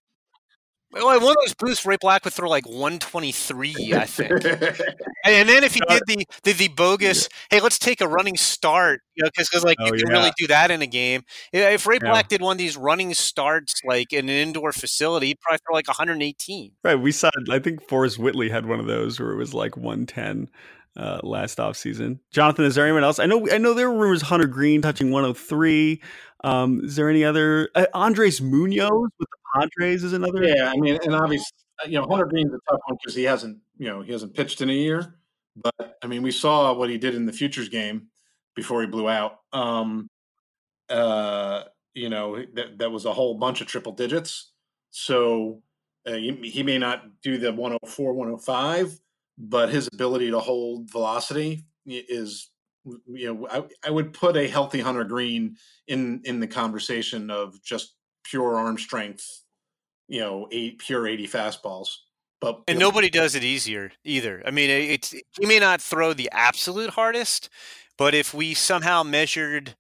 Well, 0.95 1.19
one 1.19 1.31
of 1.31 1.38
those 1.43 1.53
booths, 1.53 1.86
Ray 1.86 1.97
Black 1.99 2.23
would 2.23 2.34
throw 2.34 2.49
like 2.49 2.65
123, 2.65 3.93
I 3.93 4.05
think. 4.05 4.31
and 5.25 5.49
then 5.49 5.63
if 5.63 5.73
he 5.73 5.81
did 5.88 6.01
the 6.08 6.25
the, 6.43 6.53
the 6.53 6.67
bogus, 6.69 7.27
yeah. 7.51 7.58
hey, 7.58 7.62
let's 7.62 7.77
take 7.77 7.99
a 7.99 8.08
running 8.08 8.38
start, 8.38 9.01
you 9.15 9.23
know, 9.23 9.29
because 9.36 9.63
like 9.63 9.77
oh, 9.81 9.86
you 9.86 9.91
can 9.91 10.08
yeah. 10.08 10.13
really 10.13 10.31
do 10.38 10.47
that 10.47 10.71
in 10.71 10.81
a 10.81 10.88
game. 10.88 11.23
If 11.51 11.86
Ray 11.86 11.99
Black 11.99 12.29
did 12.29 12.41
one 12.41 12.53
of 12.53 12.58
these 12.58 12.77
running 12.77 13.13
starts 13.13 13.81
like 13.84 14.13
in 14.13 14.29
an 14.29 14.36
indoor 14.36 14.71
facility, 14.71 15.27
he'd 15.27 15.39
probably 15.41 15.60
throw 15.67 15.75
like 15.75 15.88
118. 15.88 16.71
Right. 16.84 16.95
We 16.95 17.12
saw. 17.12 17.29
I 17.49 17.60
think 17.60 17.88
Forrest 17.88 18.17
Whitley 18.17 18.49
had 18.49 18.65
one 18.65 18.79
of 18.79 18.86
those 18.86 19.19
where 19.19 19.31
it 19.31 19.38
was 19.38 19.53
like 19.53 19.75
110 19.75 20.49
uh, 20.97 21.19
last 21.23 21.60
off 21.60 21.75
season. 21.75 22.19
Jonathan, 22.31 22.65
is 22.65 22.75
there 22.75 22.86
anyone 22.86 23.03
else? 23.03 23.19
I 23.19 23.25
know. 23.25 23.47
I 23.51 23.58
know 23.58 23.73
there 23.73 23.91
were 23.91 23.99
rumors 23.99 24.21
Hunter 24.21 24.47
Greene 24.47 24.81
touching 24.81 25.12
103. 25.12 26.01
Um, 26.43 26.81
is 26.84 26.95
there 26.95 27.10
any 27.10 27.23
other 27.23 27.69
uh, 27.75 27.88
Andres 27.93 28.41
Munoz 28.41 28.91
with 28.91 29.12
the 29.19 29.25
Padres 29.56 30.04
is 30.04 30.13
another. 30.13 30.44
Yeah, 30.44 30.72
I 30.72 30.78
mean, 30.78 31.00
and 31.04 31.15
obviously, 31.15 31.56
uh, 31.84 31.88
you 31.88 32.00
know, 32.00 32.08
Hunter 32.08 32.26
Greene's 32.26 32.54
a 32.54 32.72
tough 32.72 32.82
one 32.86 32.98
because 33.02 33.15
he 33.15 33.24
hasn't, 33.24 33.58
you 33.78 33.88
know, 33.88 34.02
he 34.02 34.12
hasn't 34.12 34.34
pitched 34.34 34.62
in 34.62 34.70
a 34.70 34.74
year. 34.74 35.15
But 35.56 35.98
I 36.04 36.08
mean, 36.08 36.22
we 36.22 36.32
saw 36.32 36.74
what 36.74 36.89
he 36.89 36.98
did 36.98 37.15
in 37.15 37.26
the 37.26 37.34
futures 37.34 37.70
game 37.70 38.08
before 38.56 38.82
he 38.82 38.88
blew 38.88 39.08
out. 39.10 39.39
Um, 39.54 40.08
uh, 40.89 41.63
you 41.94 42.10
know, 42.10 42.44
that 42.54 42.78
that 42.80 42.91
was 42.91 43.06
a 43.06 43.13
whole 43.13 43.36
bunch 43.36 43.62
of 43.62 43.68
triple 43.68 43.94
digits. 43.94 44.52
So 44.91 45.62
uh, 46.06 46.13
he, 46.13 46.32
he 46.44 46.63
may 46.63 46.78
not 46.78 47.04
do 47.22 47.38
the 47.38 47.52
104, 47.52 48.13
105, 48.13 49.00
but 49.38 49.70
his 49.70 49.89
ability 49.94 50.32
to 50.32 50.39
hold 50.39 50.91
velocity 50.91 51.65
is 51.86 52.50
you 53.08 53.34
know 53.34 53.48
I, 53.50 53.63
I, 53.88 53.89
would 53.89 54.13
put 54.13 54.38
a 54.38 54.48
healthy 54.48 54.80
Hunter 54.80 55.04
Greene 55.04 55.58
in 55.88 56.22
in 56.24 56.39
the 56.39 56.48
conversation 56.48 57.32
of 57.32 57.62
just 57.63 57.96
pure 58.24 58.58
arm 58.58 58.78
strength 58.78 59.44
you 60.08 60.20
know, 60.20 60.48
eight 60.52 60.80
pure 60.80 61.08
80 61.08 61.28
fastballs. 61.28 61.88
But 62.41 62.62
and 62.68 62.78
nobody 62.78 63.10
does 63.10 63.34
it 63.34 63.44
easier 63.44 63.91
either. 64.04 64.44
I 64.46 64.52
mean, 64.52 64.70
it's 64.70 65.12
he 65.12 65.46
may 65.46 65.58
not 65.58 65.82
throw 65.82 66.13
the 66.13 66.30
absolute 66.32 66.91
hardest, 66.91 67.50
but 67.98 68.13
if 68.13 68.34
we 68.34 68.54
somehow 68.54 69.04
measured, 69.04 69.76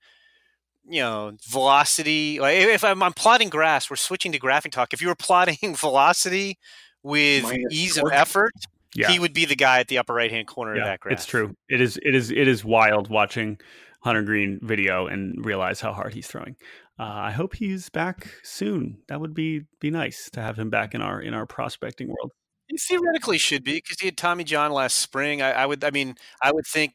you 0.87 1.01
know, 1.01 1.33
velocity, 1.47 2.39
like 2.39 2.57
if 2.57 2.83
I'm, 2.83 3.03
I'm 3.03 3.13
plotting 3.13 3.49
grass, 3.49 3.89
we're 3.89 3.97
switching 3.97 4.31
to 4.31 4.39
graphing 4.39 4.71
talk. 4.71 4.93
If 4.93 5.01
you 5.01 5.09
were 5.09 5.15
plotting 5.15 5.57
velocity 5.75 6.57
with 7.03 7.43
Minus 7.43 7.65
ease 7.71 7.97
of 7.97 8.09
effort, 8.11 8.53
yeah. 8.95 9.09
he 9.09 9.19
would 9.19 9.33
be 9.33 9.45
the 9.45 9.55
guy 9.55 9.79
at 9.79 9.89
the 9.89 9.97
upper 9.97 10.13
right 10.13 10.31
hand 10.31 10.47
corner 10.47 10.75
yeah, 10.75 10.81
of 10.81 10.87
that 10.87 10.99
graph. 11.01 11.13
It's 11.13 11.25
true. 11.25 11.55
It 11.69 11.81
is. 11.81 11.99
It 12.01 12.15
is. 12.15 12.31
It 12.31 12.47
is 12.47 12.63
wild 12.63 13.09
watching 13.09 13.59
Hunter 14.05 14.21
Greene 14.21 14.59
video 14.61 15.07
and 15.07 15.43
realize 15.43 15.81
how 15.81 15.91
hard 15.91 16.13
he's 16.13 16.27
throwing. 16.27 16.55
Uh, 16.99 17.05
I 17.05 17.31
hope 17.31 17.55
he's 17.55 17.89
back 17.89 18.29
soon. 18.43 18.99
That 19.07 19.19
would 19.19 19.33
be 19.33 19.63
be 19.81 19.89
nice 19.89 20.29
to 20.33 20.41
have 20.41 20.59
him 20.59 20.69
back 20.69 20.93
in 20.93 21.01
our 21.01 21.19
in 21.19 21.33
our 21.33 21.47
prospecting 21.47 22.09
world. 22.09 22.31
He 22.67 22.77
theoretically 22.77 23.39
should 23.39 23.63
be 23.63 23.73
because 23.73 23.99
he 23.99 24.05
had 24.05 24.15
Tommy 24.15 24.43
John 24.43 24.71
last 24.71 24.97
spring. 24.97 25.41
I, 25.41 25.53
I, 25.53 25.65
would. 25.65 25.83
I 25.83 25.89
mean, 25.89 26.13
I 26.39 26.51
would 26.51 26.67
think 26.67 26.93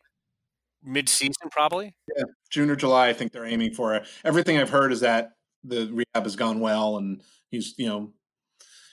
mid-season 0.84 1.50
probably. 1.50 1.96
Yeah, 2.16 2.24
June 2.48 2.70
or 2.70 2.76
July. 2.76 3.08
I 3.08 3.12
think 3.12 3.32
they're 3.32 3.44
aiming 3.44 3.74
for 3.74 3.96
it. 3.96 4.06
Everything 4.24 4.56
I've 4.58 4.70
heard 4.70 4.92
is 4.92 5.00
that 5.00 5.32
the 5.64 5.90
rehab 5.92 6.22
has 6.22 6.36
gone 6.36 6.60
well, 6.60 6.96
and 6.96 7.22
he's 7.50 7.74
you 7.76 7.88
know 7.88 8.12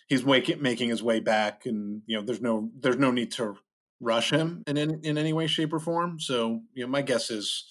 he's 0.07 0.25
making 0.25 0.59
making 0.59 0.89
his 0.89 1.03
way 1.03 1.19
back, 1.19 1.67
and 1.67 2.01
you 2.07 2.17
know 2.17 2.25
there's 2.25 2.41
no 2.41 2.71
there's 2.79 2.97
no 2.97 3.11
need 3.11 3.31
to 3.33 3.57
rush 3.99 4.31
him 4.31 4.63
in 4.65 4.75
in, 4.75 5.01
in 5.03 5.17
any 5.19 5.33
way, 5.33 5.45
shape, 5.45 5.71
or 5.71 5.79
form. 5.79 6.19
So 6.19 6.61
you 6.73 6.83
know, 6.83 6.89
my 6.89 7.03
guess 7.03 7.29
is 7.29 7.63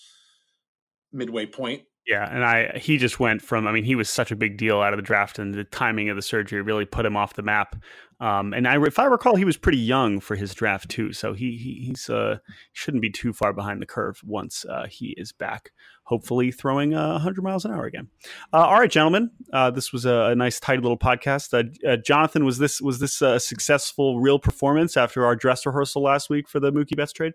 midway 1.17 1.47
point 1.47 1.83
yeah, 2.07 2.29
and 2.33 2.45
I 2.45 2.79
he 2.79 2.99
just 2.99 3.19
went 3.19 3.43
from 3.43 3.67
I 3.67 3.73
mean 3.73 3.85
he 3.85 3.97
was 3.97 4.09
such 4.09 4.31
a 4.31 4.37
big 4.37 4.57
deal 4.57 4.81
out 4.81 4.93
of 4.93 4.97
the 4.97 5.03
draft 5.03 5.39
and 5.39 5.53
the 5.53 5.65
timing 5.65 6.09
of 6.09 6.15
the 6.15 6.23
surgery 6.23 6.63
really 6.63 6.85
put 6.85 7.05
him 7.05 7.17
off 7.17 7.35
the 7.35 7.43
map. 7.43 7.75
Um, 8.21 8.55
and 8.55 8.67
I 8.67 8.81
if 8.85 8.99
I 9.01 9.07
recall 9.07 9.35
he 9.35 9.45
was 9.45 9.57
pretty 9.57 9.79
young 9.79 10.21
for 10.21 10.37
his 10.37 10.55
draft 10.55 10.89
too, 10.89 11.13
so 11.13 11.33
he, 11.35 11.57
he 11.57 11.87
he's 11.87 12.09
uh 12.09 12.39
shouldn't 12.73 13.03
be 13.03 13.11
too 13.11 13.33
far 13.33 13.53
behind 13.53 13.83
the 13.83 13.87
curve 13.87 14.21
once 14.25 14.65
uh, 14.67 14.87
he 14.87 15.15
is 15.19 15.33
back, 15.33 15.73
hopefully 16.05 16.53
throwing 16.53 16.95
uh, 16.95 17.15
100 17.15 17.43
miles 17.43 17.65
an 17.65 17.73
hour 17.73 17.87
again. 17.87 18.09
Uh, 18.53 18.59
all 18.59 18.79
right, 18.79 18.91
gentlemen, 18.91 19.33
uh, 19.53 19.73
this 19.73 19.93
was 19.93 20.07
a, 20.07 20.29
a, 20.31 20.35
nice 20.37 20.61
tight 20.61 20.81
little 20.81 20.97
podcast. 20.97 21.53
Uh, 21.53 21.87
uh, 21.87 21.97
Jonathan, 21.97 22.45
was 22.45 22.59
this 22.59 22.81
was 22.81 23.01
this 23.01 23.21
a 23.21 23.41
successful 23.41 24.21
real 24.21 24.39
performance 24.39 24.97
after 24.97 25.27
our 25.27 25.35
dress 25.35 25.67
rehearsal 25.67 26.03
last 26.03 26.31
week 26.31 26.49
for 26.49 26.61
the 26.61 26.71
Mookie 26.71 26.97
Betts 26.97 27.13
trade? 27.13 27.33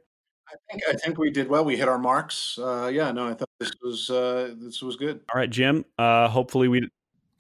I 0.52 0.56
think 0.72 0.84
I 0.90 0.94
think 0.94 1.18
we 1.18 1.30
did 1.30 1.48
well. 1.48 1.64
We 1.64 1.78
hit 1.78 1.88
our 1.88 1.98
marks. 1.98 2.60
Uh, 2.60 2.90
yeah, 2.94 3.12
no, 3.12 3.28
I 3.28 3.34
thought 3.34 3.50
this 3.60 3.72
was 3.82 4.10
uh, 4.10 4.54
this 4.58 4.82
was 4.82 4.96
good. 4.96 5.22
All 5.34 5.40
right, 5.40 5.50
Jim. 5.50 5.86
Uh, 5.98 6.28
hopefully 6.28 6.68
we 6.68 6.90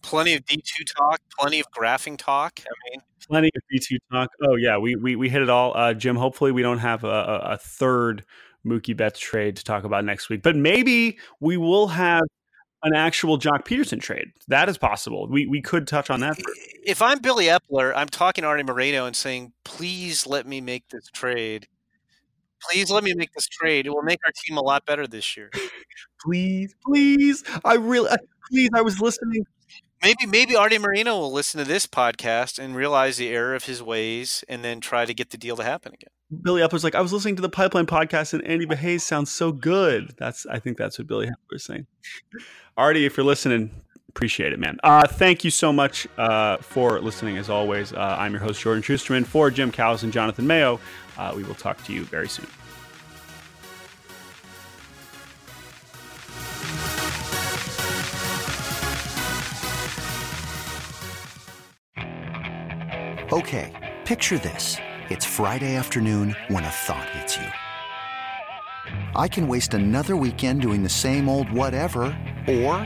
plenty 0.01 0.33
of 0.33 0.45
D 0.45 0.61
two 0.63 0.83
talk, 0.83 1.19
plenty 1.37 1.59
of 1.59 1.65
graphing 1.71 2.17
talk. 2.17 2.59
I 2.59 2.89
mean, 2.89 3.01
plenty 3.27 3.51
of 3.55 3.61
D 3.69 3.79
two 3.79 3.97
talk. 4.11 4.29
Oh 4.41 4.55
yeah, 4.55 4.77
we 4.77 4.95
we 4.95 5.15
we 5.15 5.29
hit 5.29 5.41
it 5.41 5.49
all. 5.49 5.75
Uh, 5.75 5.93
Jim. 5.93 6.15
Hopefully 6.15 6.51
we 6.51 6.61
don't 6.61 6.79
have 6.79 7.03
a, 7.03 7.41
a 7.43 7.57
third 7.57 8.23
Mookie 8.65 8.95
Betts 8.95 9.19
trade 9.19 9.55
to 9.57 9.63
talk 9.63 9.83
about 9.83 10.05
next 10.05 10.29
week, 10.29 10.41
but 10.41 10.55
maybe 10.55 11.17
we 11.39 11.57
will 11.57 11.87
have 11.87 12.23
an 12.83 12.95
actual 12.95 13.37
Joc 13.37 13.65
Pederson 13.65 14.01
trade. 14.01 14.31
That 14.47 14.69
is 14.69 14.77
possible. 14.77 15.27
We 15.27 15.47
we 15.47 15.61
could 15.61 15.87
touch 15.87 16.09
on 16.09 16.21
that. 16.21 16.39
If 16.83 17.01
I'm 17.01 17.19
Billy 17.19 17.45
Eppler, 17.45 17.93
I'm 17.95 18.09
talking 18.09 18.43
to 18.43 18.47
Arte 18.47 18.63
Moreno 18.63 19.05
and 19.05 19.15
saying, 19.15 19.53
please 19.63 20.25
let 20.25 20.47
me 20.47 20.61
make 20.61 20.89
this 20.89 21.07
trade 21.07 21.67
Please 22.69 22.91
let 22.91 23.03
me 23.03 23.13
make 23.15 23.31
this 23.33 23.47
trade. 23.47 23.85
It 23.85 23.89
will 23.89 24.03
make 24.03 24.19
our 24.25 24.31
team 24.45 24.57
a 24.57 24.61
lot 24.61 24.85
better 24.85 25.07
this 25.07 25.35
year. 25.35 25.49
please, 26.23 26.75
please. 26.85 27.43
I 27.65 27.75
really, 27.75 28.09
please. 28.49 28.69
I 28.73 28.81
was 28.81 28.99
listening. 28.99 29.45
Maybe, 30.03 30.25
maybe 30.25 30.55
Arte 30.55 30.79
Moreno 30.79 31.19
will 31.19 31.31
listen 31.31 31.59
to 31.59 31.65
this 31.65 31.85
podcast 31.85 32.57
and 32.57 32.75
realize 32.75 33.17
the 33.17 33.29
error 33.29 33.53
of 33.53 33.65
his 33.65 33.83
ways, 33.83 34.43
and 34.49 34.63
then 34.63 34.81
try 34.81 35.05
to 35.05 35.13
get 35.13 35.29
the 35.29 35.37
deal 35.37 35.55
to 35.57 35.63
happen 35.63 35.93
again. 35.93 36.09
Billy 36.41 36.61
Eppler's 36.61 36.83
like, 36.83 36.95
I 36.95 37.01
was 37.01 37.13
listening 37.13 37.35
to 37.35 37.41
the 37.41 37.49
Pipeline 37.49 37.85
podcast, 37.85 38.33
and 38.33 38.43
Andy 38.43 38.65
Pages 38.65 39.03
sounds 39.03 39.31
so 39.31 39.51
good. 39.51 40.15
That's, 40.17 40.47
I 40.47 40.57
think 40.57 40.77
that's 40.77 40.97
what 40.97 41.07
Billy 41.07 41.27
Eppler's 41.27 41.65
saying. 41.65 41.85
Arte, 42.77 43.05
if 43.05 43.15
you're 43.15 43.25
listening, 43.25 43.69
appreciate 44.11 44.51
it, 44.51 44.59
man. 44.59 44.77
Uh, 44.83 45.07
thank 45.07 45.45
you 45.45 45.49
so 45.49 45.71
much 45.71 46.05
uh, 46.17 46.57
for 46.57 46.99
listening. 46.99 47.37
As 47.37 47.49
always, 47.49 47.93
uh, 47.93 48.15
I'm 48.19 48.33
your 48.33 48.41
host 48.41 48.59
Jordan 48.59 48.83
Shusterman 48.83 49.25
for 49.25 49.49
Jim 49.49 49.71
Callis 49.71 50.03
and 50.03 50.11
Jonathan 50.11 50.45
Mayo. 50.45 50.79
Uh, 51.17 51.33
we 51.35 51.43
will 51.43 51.55
talk 51.55 51.83
to 51.85 51.93
you 51.93 52.03
very 52.03 52.27
soon. 52.27 52.47
Okay, 63.31 63.95
picture 64.03 64.37
this. 64.37 64.75
It's 65.09 65.25
Friday 65.25 65.75
afternoon 65.77 66.35
when 66.49 66.65
a 66.65 66.69
thought 66.69 67.09
hits 67.11 67.37
you. 67.37 67.47
I 69.15 69.29
can 69.29 69.47
waste 69.47 69.73
another 69.73 70.17
weekend 70.17 70.61
doing 70.61 70.83
the 70.83 70.89
same 70.89 71.29
old 71.29 71.49
whatever, 71.49 72.03
or 72.47 72.85